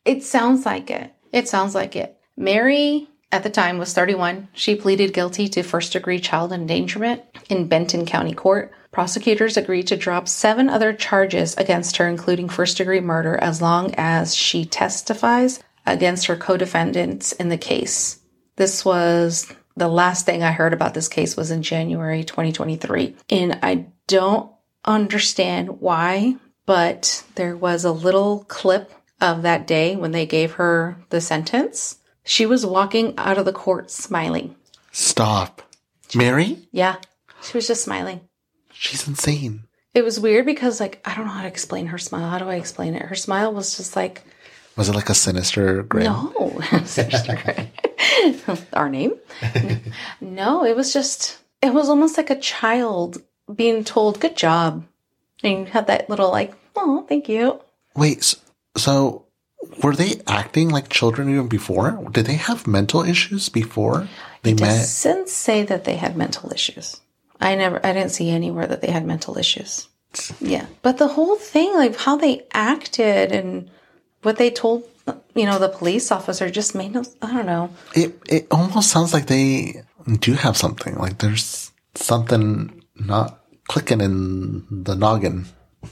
It 0.03 0.23
sounds 0.23 0.65
like 0.65 0.89
it. 0.89 1.13
It 1.31 1.47
sounds 1.47 1.75
like 1.75 1.95
it. 1.95 2.17
Mary, 2.35 3.07
at 3.31 3.43
the 3.43 3.49
time, 3.49 3.77
was 3.77 3.93
31. 3.93 4.49
She 4.53 4.75
pleaded 4.75 5.13
guilty 5.13 5.47
to 5.49 5.63
first 5.63 5.93
degree 5.93 6.19
child 6.19 6.51
endangerment 6.51 7.21
in 7.49 7.67
Benton 7.67 8.05
County 8.05 8.33
Court. 8.33 8.71
Prosecutors 8.91 9.57
agreed 9.57 9.87
to 9.87 9.97
drop 9.97 10.27
seven 10.27 10.69
other 10.69 10.93
charges 10.93 11.55
against 11.57 11.97
her, 11.97 12.07
including 12.07 12.49
first 12.49 12.77
degree 12.77 13.01
murder, 13.01 13.37
as 13.37 13.61
long 13.61 13.93
as 13.97 14.35
she 14.35 14.65
testifies 14.65 15.59
against 15.85 16.27
her 16.27 16.35
co 16.35 16.57
defendants 16.57 17.31
in 17.33 17.49
the 17.49 17.57
case. 17.57 18.19
This 18.55 18.85
was 18.85 19.51
the 19.77 19.87
last 19.87 20.25
thing 20.25 20.43
I 20.43 20.51
heard 20.51 20.73
about 20.73 20.93
this 20.93 21.07
case 21.07 21.35
was 21.35 21.51
in 21.51 21.61
January 21.63 22.23
2023. 22.23 23.15
And 23.29 23.59
I 23.61 23.87
don't 24.07 24.49
understand 24.85 25.81
why, 25.81 26.35
but 26.65 27.23
there 27.35 27.55
was 27.57 27.83
a 27.83 27.91
little 27.91 28.45
clip 28.47 28.91
of 29.21 29.41
that 29.41 29.67
day 29.67 29.95
when 29.95 30.11
they 30.11 30.25
gave 30.25 30.53
her 30.53 30.97
the 31.09 31.21
sentence. 31.21 31.97
She 32.23 32.45
was 32.45 32.65
walking 32.65 33.13
out 33.17 33.37
of 33.37 33.45
the 33.45 33.53
court 33.53 33.91
smiling. 33.91 34.55
Stop. 34.91 35.61
Mary? 36.15 36.67
Yeah, 36.71 36.95
she 37.41 37.57
was 37.57 37.67
just 37.67 37.83
smiling. 37.83 38.21
She's 38.71 39.07
insane. 39.07 39.63
It 39.93 40.03
was 40.03 40.19
weird 40.19 40.45
because, 40.45 40.79
like, 40.79 41.01
I 41.05 41.15
don't 41.15 41.25
know 41.25 41.31
how 41.31 41.41
to 41.43 41.47
explain 41.47 41.87
her 41.87 41.97
smile. 41.97 42.29
How 42.29 42.37
do 42.39 42.49
I 42.49 42.55
explain 42.55 42.95
it? 42.95 43.03
Her 43.03 43.15
smile 43.15 43.53
was 43.53 43.77
just 43.77 43.95
like, 43.95 44.23
Was 44.75 44.89
it 44.89 44.95
like 44.95 45.09
a 45.09 45.13
sinister 45.13 45.83
grin? 45.83 46.05
no, 46.05 46.61
our 48.73 48.89
name. 48.89 49.13
no, 50.21 50.65
it 50.65 50.75
was 50.75 50.93
just, 50.93 51.39
it 51.61 51.73
was 51.73 51.89
almost 51.89 52.17
like 52.17 52.29
a 52.29 52.39
child 52.39 53.21
being 53.53 53.83
told, 53.83 54.19
good 54.19 54.37
job. 54.37 54.85
And 55.43 55.59
you 55.59 55.65
had 55.65 55.87
that 55.87 56.09
little, 56.09 56.31
like, 56.31 56.53
oh, 56.75 57.05
thank 57.07 57.29
you. 57.29 57.61
Wait, 57.95 58.35
so 58.75 59.25
were 59.83 59.95
they 59.95 60.21
acting 60.27 60.69
like 60.69 60.89
children 60.89 61.29
even 61.29 61.47
before? 61.47 62.07
Did 62.11 62.25
they 62.25 62.35
have 62.35 62.67
mental 62.67 63.03
issues 63.03 63.49
before 63.49 64.07
they 64.43 64.53
met? 64.53 64.61
Doesn't 64.61 65.29
say 65.29 65.63
that 65.63 65.83
they 65.83 65.95
had 65.95 66.15
mental 66.15 66.51
issues. 66.51 67.01
I 67.39 67.55
never, 67.55 67.85
I 67.85 67.93
didn't 67.93 68.11
see 68.11 68.29
anywhere 68.29 68.67
that 68.67 68.81
they 68.81 68.91
had 68.91 69.05
mental 69.05 69.37
issues. 69.37 69.87
Yeah, 70.39 70.65
but 70.81 70.97
the 70.97 71.09
whole 71.09 71.35
thing, 71.35 71.73
like 71.73 71.97
how 71.97 72.15
they 72.15 72.45
acted 72.53 73.31
and 73.33 73.69
what 74.25 74.37
they 74.37 74.49
told, 74.49 74.83
you 75.35 75.45
know, 75.45 75.59
the 75.59 75.69
police 75.69 76.11
officer, 76.11 76.49
just 76.49 76.75
made 76.75 76.93
no. 76.93 77.03
I 77.21 77.31
don't 77.31 77.45
know. 77.45 77.69
It 77.93 78.19
it 78.27 78.47
almost 78.51 78.89
sounds 78.89 79.13
like 79.13 79.27
they 79.27 79.83
do 80.19 80.33
have 80.33 80.57
something. 80.57 80.95
Like 80.95 81.19
there's 81.19 81.71
something 81.93 82.83
not 82.95 83.39
clicking 83.67 84.01
in 84.01 84.65
the 84.83 84.95
noggin. 84.95 85.45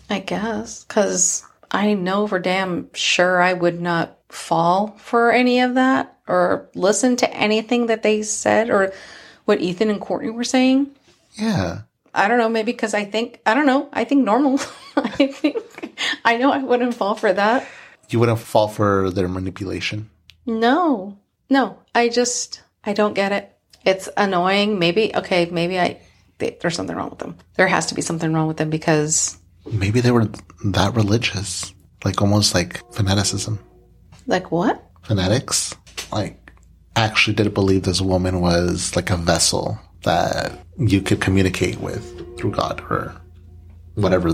I 0.09 0.19
guess 0.19 0.83
because 0.83 1.45
I 1.71 1.93
know 1.93 2.27
for 2.27 2.39
damn 2.39 2.91
sure 2.93 3.41
I 3.41 3.53
would 3.53 3.79
not 3.79 4.17
fall 4.29 4.95
for 4.97 5.31
any 5.31 5.59
of 5.61 5.75
that 5.75 6.17
or 6.27 6.69
listen 6.73 7.15
to 7.17 7.31
anything 7.33 7.87
that 7.87 8.01
they 8.01 8.23
said 8.23 8.69
or 8.69 8.93
what 9.45 9.61
Ethan 9.61 9.89
and 9.89 10.01
Courtney 10.01 10.31
were 10.31 10.43
saying. 10.43 10.89
Yeah. 11.35 11.81
I 12.15 12.27
don't 12.27 12.37
know, 12.37 12.49
maybe 12.49 12.71
because 12.71 12.93
I 12.93 13.05
think 13.05 13.39
I 13.45 13.53
don't 13.53 13.65
know. 13.65 13.89
I 13.93 14.03
think 14.03 14.23
normal. 14.23 14.59
I 14.95 15.27
think 15.27 15.57
I 16.23 16.37
know 16.37 16.51
I 16.51 16.59
wouldn't 16.59 16.95
fall 16.95 17.15
for 17.15 17.33
that. 17.33 17.67
You 18.09 18.19
wouldn't 18.19 18.39
fall 18.39 18.67
for 18.67 19.09
their 19.11 19.27
manipulation. 19.27 20.09
No, 20.45 21.17
no. 21.49 21.77
I 21.95 22.09
just 22.09 22.61
I 22.83 22.93
don't 22.93 23.13
get 23.13 23.31
it. 23.31 23.55
It's 23.85 24.09
annoying. 24.17 24.79
Maybe 24.79 25.15
okay. 25.15 25.45
Maybe 25.45 25.79
I 25.79 25.99
they, 26.37 26.57
there's 26.61 26.75
something 26.75 26.95
wrong 26.95 27.09
with 27.09 27.19
them. 27.19 27.37
There 27.55 27.67
has 27.67 27.85
to 27.87 27.95
be 27.95 28.01
something 28.01 28.31
wrong 28.33 28.47
with 28.47 28.57
them 28.57 28.69
because 28.69 29.37
Maybe 29.71 30.01
they 30.01 30.11
were 30.11 30.27
that 30.65 30.93
religious. 30.95 31.73
Like 32.03 32.21
almost 32.21 32.53
like 32.53 32.81
fanaticism. 32.93 33.59
like 34.27 34.51
what? 34.51 34.83
Fanatics. 35.03 35.73
Like 36.11 36.51
actually 36.95 37.33
did 37.35 37.53
believe 37.53 37.83
this 37.83 38.01
woman 38.01 38.41
was 38.41 38.95
like 38.95 39.09
a 39.09 39.17
vessel 39.17 39.79
that 40.03 40.59
you 40.77 41.01
could 41.01 41.21
communicate 41.21 41.79
with 41.79 42.03
through 42.37 42.51
God 42.51 42.81
or 42.89 43.15
whatever 43.95 44.29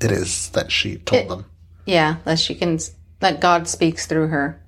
it 0.00 0.10
is 0.10 0.50
that 0.50 0.70
she 0.70 0.96
told 0.98 1.22
It- 1.22 1.28
them. 1.28 1.46
Yeah, 1.86 2.16
that 2.24 2.38
she 2.40 2.54
can 2.56 2.78
that 3.20 3.40
God 3.40 3.68
speaks 3.68 4.06
through 4.06 4.28
her. 4.28 4.62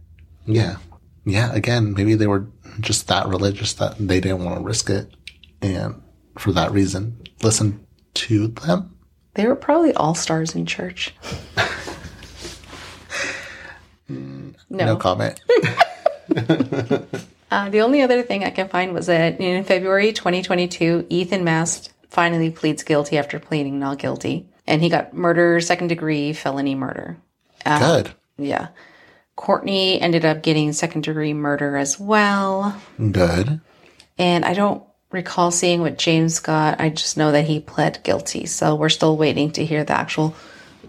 Yeah. 0.46 0.76
Yeah. 1.24 1.52
Again, 1.52 1.94
maybe 1.94 2.14
they 2.14 2.26
were 2.26 2.46
just 2.80 3.08
that 3.08 3.28
religious 3.28 3.72
that 3.74 3.96
they 3.98 4.20
didn't 4.20 4.44
want 4.44 4.58
to 4.58 4.64
risk 4.64 4.90
it. 4.90 5.14
And 5.61 6.00
for 6.38 6.52
that 6.52 6.72
reason, 6.72 7.20
listen 7.42 7.84
to 8.14 8.48
them. 8.48 8.94
They 9.34 9.46
were 9.46 9.56
probably 9.56 9.92
all 9.94 10.14
stars 10.14 10.54
in 10.54 10.66
church. 10.66 11.14
No, 14.11 14.84
no. 14.84 14.96
comment. 14.96 15.40
Uh, 17.50 17.70
the 17.70 17.80
only 17.80 18.02
other 18.02 18.22
thing 18.22 18.44
I 18.44 18.50
can 18.50 18.68
find 18.68 18.92
was 18.92 19.06
that 19.06 19.40
in 19.40 19.64
February 19.64 20.12
2022, 20.12 21.06
Ethan 21.08 21.44
Mast 21.44 21.90
finally 22.11 22.50
pleads 22.50 22.82
guilty 22.82 23.16
after 23.16 23.38
pleading 23.40 23.78
not 23.78 23.98
guilty. 23.98 24.46
And 24.66 24.82
he 24.82 24.90
got 24.90 25.14
murder, 25.14 25.58
second 25.62 25.88
degree 25.88 26.34
felony 26.34 26.74
murder. 26.74 27.16
Good. 27.64 28.11
Yeah. 28.38 28.68
Courtney 29.37 30.01
ended 30.01 30.24
up 30.24 30.42
getting 30.42 30.72
second 30.72 31.03
degree 31.03 31.33
murder 31.33 31.77
as 31.77 31.98
well. 32.01 32.81
Good. 32.98 33.61
And 34.18 34.44
I 34.44 34.55
don't 34.55 34.83
recall 35.12 35.51
seeing 35.51 35.81
what 35.81 35.98
James 35.98 36.40
got. 36.40 36.81
I 36.81 36.88
just 36.90 37.16
know 37.16 37.33
that 37.33 37.46
he 37.46 37.61
pled 37.61 38.03
guilty. 38.03 38.46
So 38.46 38.74
we're 38.74 38.88
still 38.88 39.16
waiting 39.16 39.53
to 39.53 39.64
hear 39.64 39.85
the 39.85 39.92
actual 39.92 40.35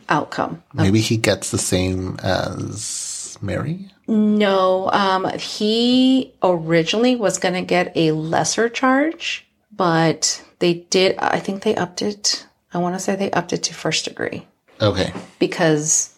outcome. 0.09 0.63
Maybe 0.73 0.99
he 0.99 1.17
gets 1.17 1.51
the 1.51 1.57
same 1.59 2.17
as 2.23 3.37
Mary. 3.41 3.91
No, 4.07 4.89
um, 4.91 5.29
he 5.37 6.33
originally 6.41 7.15
was 7.15 7.37
going 7.37 7.53
to 7.53 7.61
get 7.61 7.91
a 7.95 8.11
lesser 8.11 8.67
charge, 8.67 9.45
but 9.71 10.43
they 10.57 10.73
did, 10.89 11.15
I 11.19 11.39
think 11.39 11.61
they 11.61 11.75
upped 11.75 12.01
it. 12.01 12.47
I 12.73 12.79
want 12.79 12.95
to 12.95 12.99
say 12.99 13.15
they 13.15 13.29
upped 13.31 13.53
it 13.53 13.63
to 13.63 13.73
first 13.75 14.05
degree 14.05 14.47
Okay. 14.81 15.13
because 15.37 16.15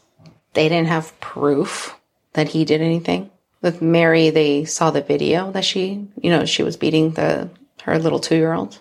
they 0.53 0.69
didn't 0.69 0.87
have 0.87 1.17
proof 1.19 1.95
that 2.33 2.49
he 2.49 2.65
did 2.65 2.81
anything. 2.81 3.29
With 3.61 3.81
Mary, 3.81 4.29
they 4.31 4.65
saw 4.65 4.89
the 4.91 5.01
video 5.01 5.51
that 5.51 5.65
she, 5.65 6.07
you 6.21 6.29
know, 6.31 6.45
she 6.45 6.63
was 6.63 6.77
beating 6.77 7.11
the 7.11 7.49
her 7.83 7.97
little 7.99 8.19
two 8.19 8.35
year 8.35 8.53
old. 8.53 8.79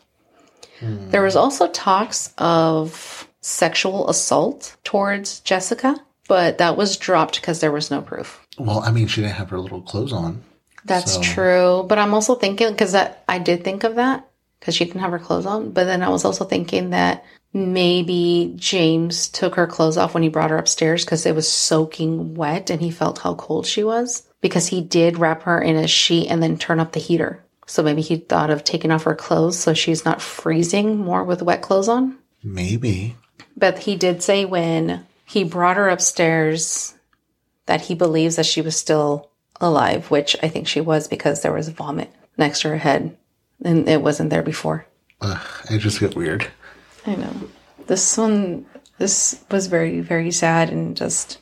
Hmm. 0.80 1.10
There 1.10 1.22
was 1.22 1.36
also 1.36 1.68
talks 1.68 2.32
of 2.38 3.28
sexual 3.40 4.08
assault 4.08 4.76
towards 4.84 5.40
Jessica, 5.40 5.96
but 6.28 6.58
that 6.58 6.76
was 6.76 6.96
dropped 6.96 7.40
because 7.40 7.60
there 7.60 7.72
was 7.72 7.90
no 7.90 8.00
proof. 8.00 8.46
Well, 8.58 8.80
I 8.80 8.90
mean, 8.90 9.06
she 9.06 9.20
didn't 9.22 9.34
have 9.36 9.50
her 9.50 9.58
little 9.58 9.82
clothes 9.82 10.12
on. 10.12 10.42
That's 10.84 11.14
So- 11.14 11.22
true, 11.22 11.84
but 11.86 11.98
I'm 11.98 12.14
also 12.14 12.34
thinking 12.34 12.70
because 12.70 12.94
I 12.94 13.38
did 13.38 13.64
think 13.64 13.84
of 13.84 13.96
that 13.96 14.26
because 14.58 14.74
she 14.74 14.84
didn't 14.86 15.00
have 15.02 15.10
her 15.10 15.18
clothes 15.18 15.46
on. 15.46 15.70
But 15.72 15.84
then 15.84 16.02
I 16.02 16.08
was 16.08 16.24
also 16.24 16.44
thinking 16.44 16.90
that 16.90 17.24
maybe 17.52 18.52
James 18.56 19.28
took 19.28 19.56
her 19.56 19.66
clothes 19.66 19.96
off 19.96 20.14
when 20.14 20.22
he 20.22 20.28
brought 20.28 20.50
her 20.50 20.58
upstairs 20.58 21.04
because 21.04 21.26
it 21.26 21.34
was 21.34 21.50
soaking 21.50 22.34
wet 22.34 22.70
and 22.70 22.80
he 22.80 22.90
felt 22.90 23.18
how 23.18 23.34
cold 23.34 23.66
she 23.66 23.82
was 23.82 24.26
because 24.40 24.68
he 24.68 24.80
did 24.80 25.18
wrap 25.18 25.42
her 25.42 25.60
in 25.60 25.76
a 25.76 25.86
sheet 25.86 26.28
and 26.28 26.42
then 26.42 26.56
turn 26.56 26.80
up 26.80 26.92
the 26.92 27.00
heater. 27.00 27.42
So 27.66 27.82
maybe 27.82 28.02
he 28.02 28.16
thought 28.16 28.50
of 28.50 28.64
taking 28.64 28.90
off 28.90 29.04
her 29.04 29.14
clothes 29.14 29.58
so 29.58 29.74
she's 29.74 30.04
not 30.04 30.22
freezing 30.22 30.98
more 30.98 31.24
with 31.24 31.42
wet 31.42 31.62
clothes 31.62 31.88
on. 31.88 32.18
Maybe. 32.42 33.16
But 33.56 33.78
he 33.80 33.96
did 33.96 34.22
say 34.22 34.44
when 34.44 35.06
he 35.26 35.44
brought 35.44 35.76
her 35.76 35.88
upstairs 35.88 36.94
that 37.66 37.82
he 37.82 37.94
believes 37.94 38.36
that 38.36 38.46
she 38.46 38.62
was 38.62 38.76
still 38.76 39.30
alive, 39.60 40.10
which 40.10 40.34
I 40.42 40.48
think 40.48 40.66
she 40.66 40.80
was 40.80 41.06
because 41.06 41.42
there 41.42 41.52
was 41.52 41.68
vomit 41.68 42.10
next 42.36 42.62
to 42.62 42.70
her 42.70 42.78
head 42.78 43.16
and 43.62 43.88
it 43.88 44.02
wasn't 44.02 44.30
there 44.30 44.42
before. 44.42 44.86
Ugh, 45.20 45.46
I 45.68 45.76
just 45.76 46.00
get 46.00 46.16
weird. 46.16 46.50
I 47.06 47.14
know. 47.16 47.32
This 47.86 48.16
one, 48.16 48.66
this 48.98 49.42
was 49.50 49.66
very, 49.66 50.00
very 50.00 50.30
sad 50.30 50.70
and 50.70 50.96
just, 50.96 51.38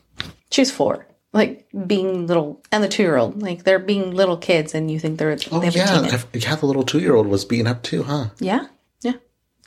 she's 0.50 0.70
four. 0.70 1.06
Like 1.32 1.66
being 1.86 2.26
little, 2.26 2.62
and 2.72 2.82
the 2.82 2.88
two 2.88 3.02
year 3.02 3.16
old, 3.16 3.42
like 3.42 3.64
they're 3.64 3.78
being 3.78 4.12
little 4.14 4.38
kids 4.38 4.74
and 4.74 4.90
you 4.90 4.98
think 4.98 5.18
they're, 5.18 5.36
Oh 5.52 5.60
they 5.60 5.68
yeah, 5.68 6.02
yeah. 6.32 6.54
The 6.56 6.66
little 6.66 6.84
two 6.84 7.00
year 7.00 7.14
old 7.14 7.26
was 7.26 7.44
beaten 7.44 7.66
up 7.66 7.82
too, 7.82 8.02
huh? 8.02 8.30
Yeah. 8.38 8.66
Yeah. 9.02 9.12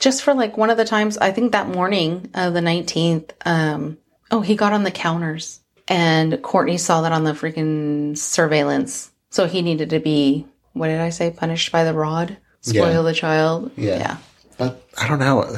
Just 0.00 0.22
for 0.22 0.34
like 0.34 0.56
one 0.56 0.70
of 0.70 0.76
the 0.76 0.84
times, 0.84 1.18
I 1.18 1.30
think 1.30 1.52
that 1.52 1.68
morning 1.68 2.30
of 2.34 2.52
the 2.54 2.60
19th, 2.60 3.30
um, 3.46 3.96
oh, 4.32 4.40
he 4.40 4.56
got 4.56 4.72
on 4.72 4.82
the 4.82 4.90
counters 4.90 5.60
and 5.86 6.42
Courtney 6.42 6.78
saw 6.78 7.02
that 7.02 7.12
on 7.12 7.22
the 7.22 7.32
freaking 7.32 8.18
surveillance. 8.18 9.12
So 9.30 9.46
he 9.46 9.62
needed 9.62 9.90
to 9.90 10.00
be, 10.00 10.46
what 10.72 10.88
did 10.88 11.00
I 11.00 11.10
say, 11.10 11.30
punished 11.30 11.70
by 11.70 11.84
the 11.84 11.94
rod? 11.94 12.36
Spoil 12.60 12.92
Yeah. 12.92 13.02
the 13.02 13.14
child. 13.14 13.70
Yeah. 13.76 13.98
Yeah. 13.98 14.16
But 14.58 14.86
I 14.98 15.08
don't 15.08 15.18
know. 15.18 15.56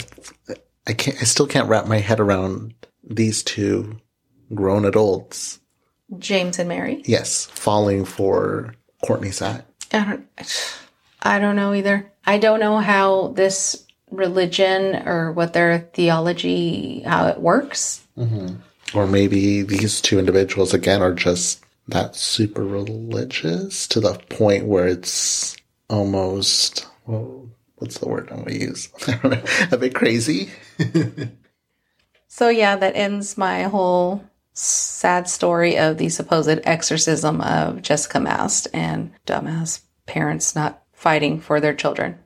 I 0.87 0.93
can't. 0.93 1.17
I 1.21 1.25
still 1.25 1.47
can't 1.47 1.69
wrap 1.69 1.87
my 1.87 1.99
head 1.99 2.21
around 2.21 2.75
these 3.03 3.43
two 3.43 3.97
grown 4.55 4.85
adults. 4.85 5.61
James 6.19 6.59
and 6.59 6.69
Mary. 6.69 7.03
Yes, 7.07 7.47
falling 7.47 8.05
for 8.05 8.75
Courtney 9.05 9.31
Sack. 9.31 9.65
I 9.93 10.05
don't, 10.05 10.27
I 11.23 11.39
don't 11.39 11.57
know 11.57 11.75
either. 11.75 12.13
I 12.27 12.39
don't 12.39 12.61
know 12.61 12.79
how 12.79 13.29
this 13.29 13.85
religion 14.11 15.07
or 15.07 15.33
what 15.33 15.53
their 15.53 15.81
theology, 15.95 17.01
how 17.03 17.27
it 17.29 17.41
works. 17.41 18.07
Mm-hmm. 18.17 18.57
Or 18.97 19.07
maybe 19.07 19.63
these 19.63 20.01
two 20.01 20.19
individuals 20.19 20.73
again 20.73 21.03
are 21.03 21.15
just 21.15 21.65
that 21.89 22.17
super 22.17 22.65
religious 22.65 23.89
to 23.89 24.01
the 24.01 24.15
point 24.31 24.67
where 24.67 24.87
it's 24.87 25.57
almost 25.91 26.87
well, 27.07 27.44
what's 27.77 27.99
the 27.99 28.09
word 28.09 28.29
I'm 28.31 28.39
gonna 28.45 28.53
use? 28.57 28.89
I 29.09 29.13
don't 29.17 29.33
know, 29.33 29.43
a 29.73 29.77
bit 29.79 29.95
crazy. 29.95 30.51
So 32.27 32.49
yeah, 32.49 32.75
that 32.75 32.97
ends 32.97 33.39
my 33.39 33.63
whole 33.63 34.25
sad 34.55 35.29
story 35.29 35.79
of 35.79 35.99
the 35.99 36.09
supposed 36.09 36.59
exorcism 36.65 37.41
of 37.41 37.81
Jessica 37.81 38.19
Mast 38.19 38.67
and 38.75 39.13
dumbass 39.25 39.83
parents 40.07 40.57
not 40.57 40.83
fighting 40.93 41.41
for 41.41 41.61
their 41.61 41.75
children. 41.75 42.19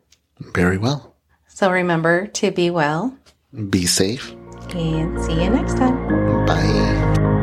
Very 0.55 0.79
well. 0.79 1.15
So 1.49 1.71
remember 1.71 2.27
to 2.27 2.51
be 2.51 2.71
well 2.71 3.19
Be 3.69 3.85
safe. 3.85 4.33
and 4.71 5.23
see 5.23 5.45
you 5.45 5.51
next 5.51 5.75
time. 5.77 6.47
Bye. 6.47 7.38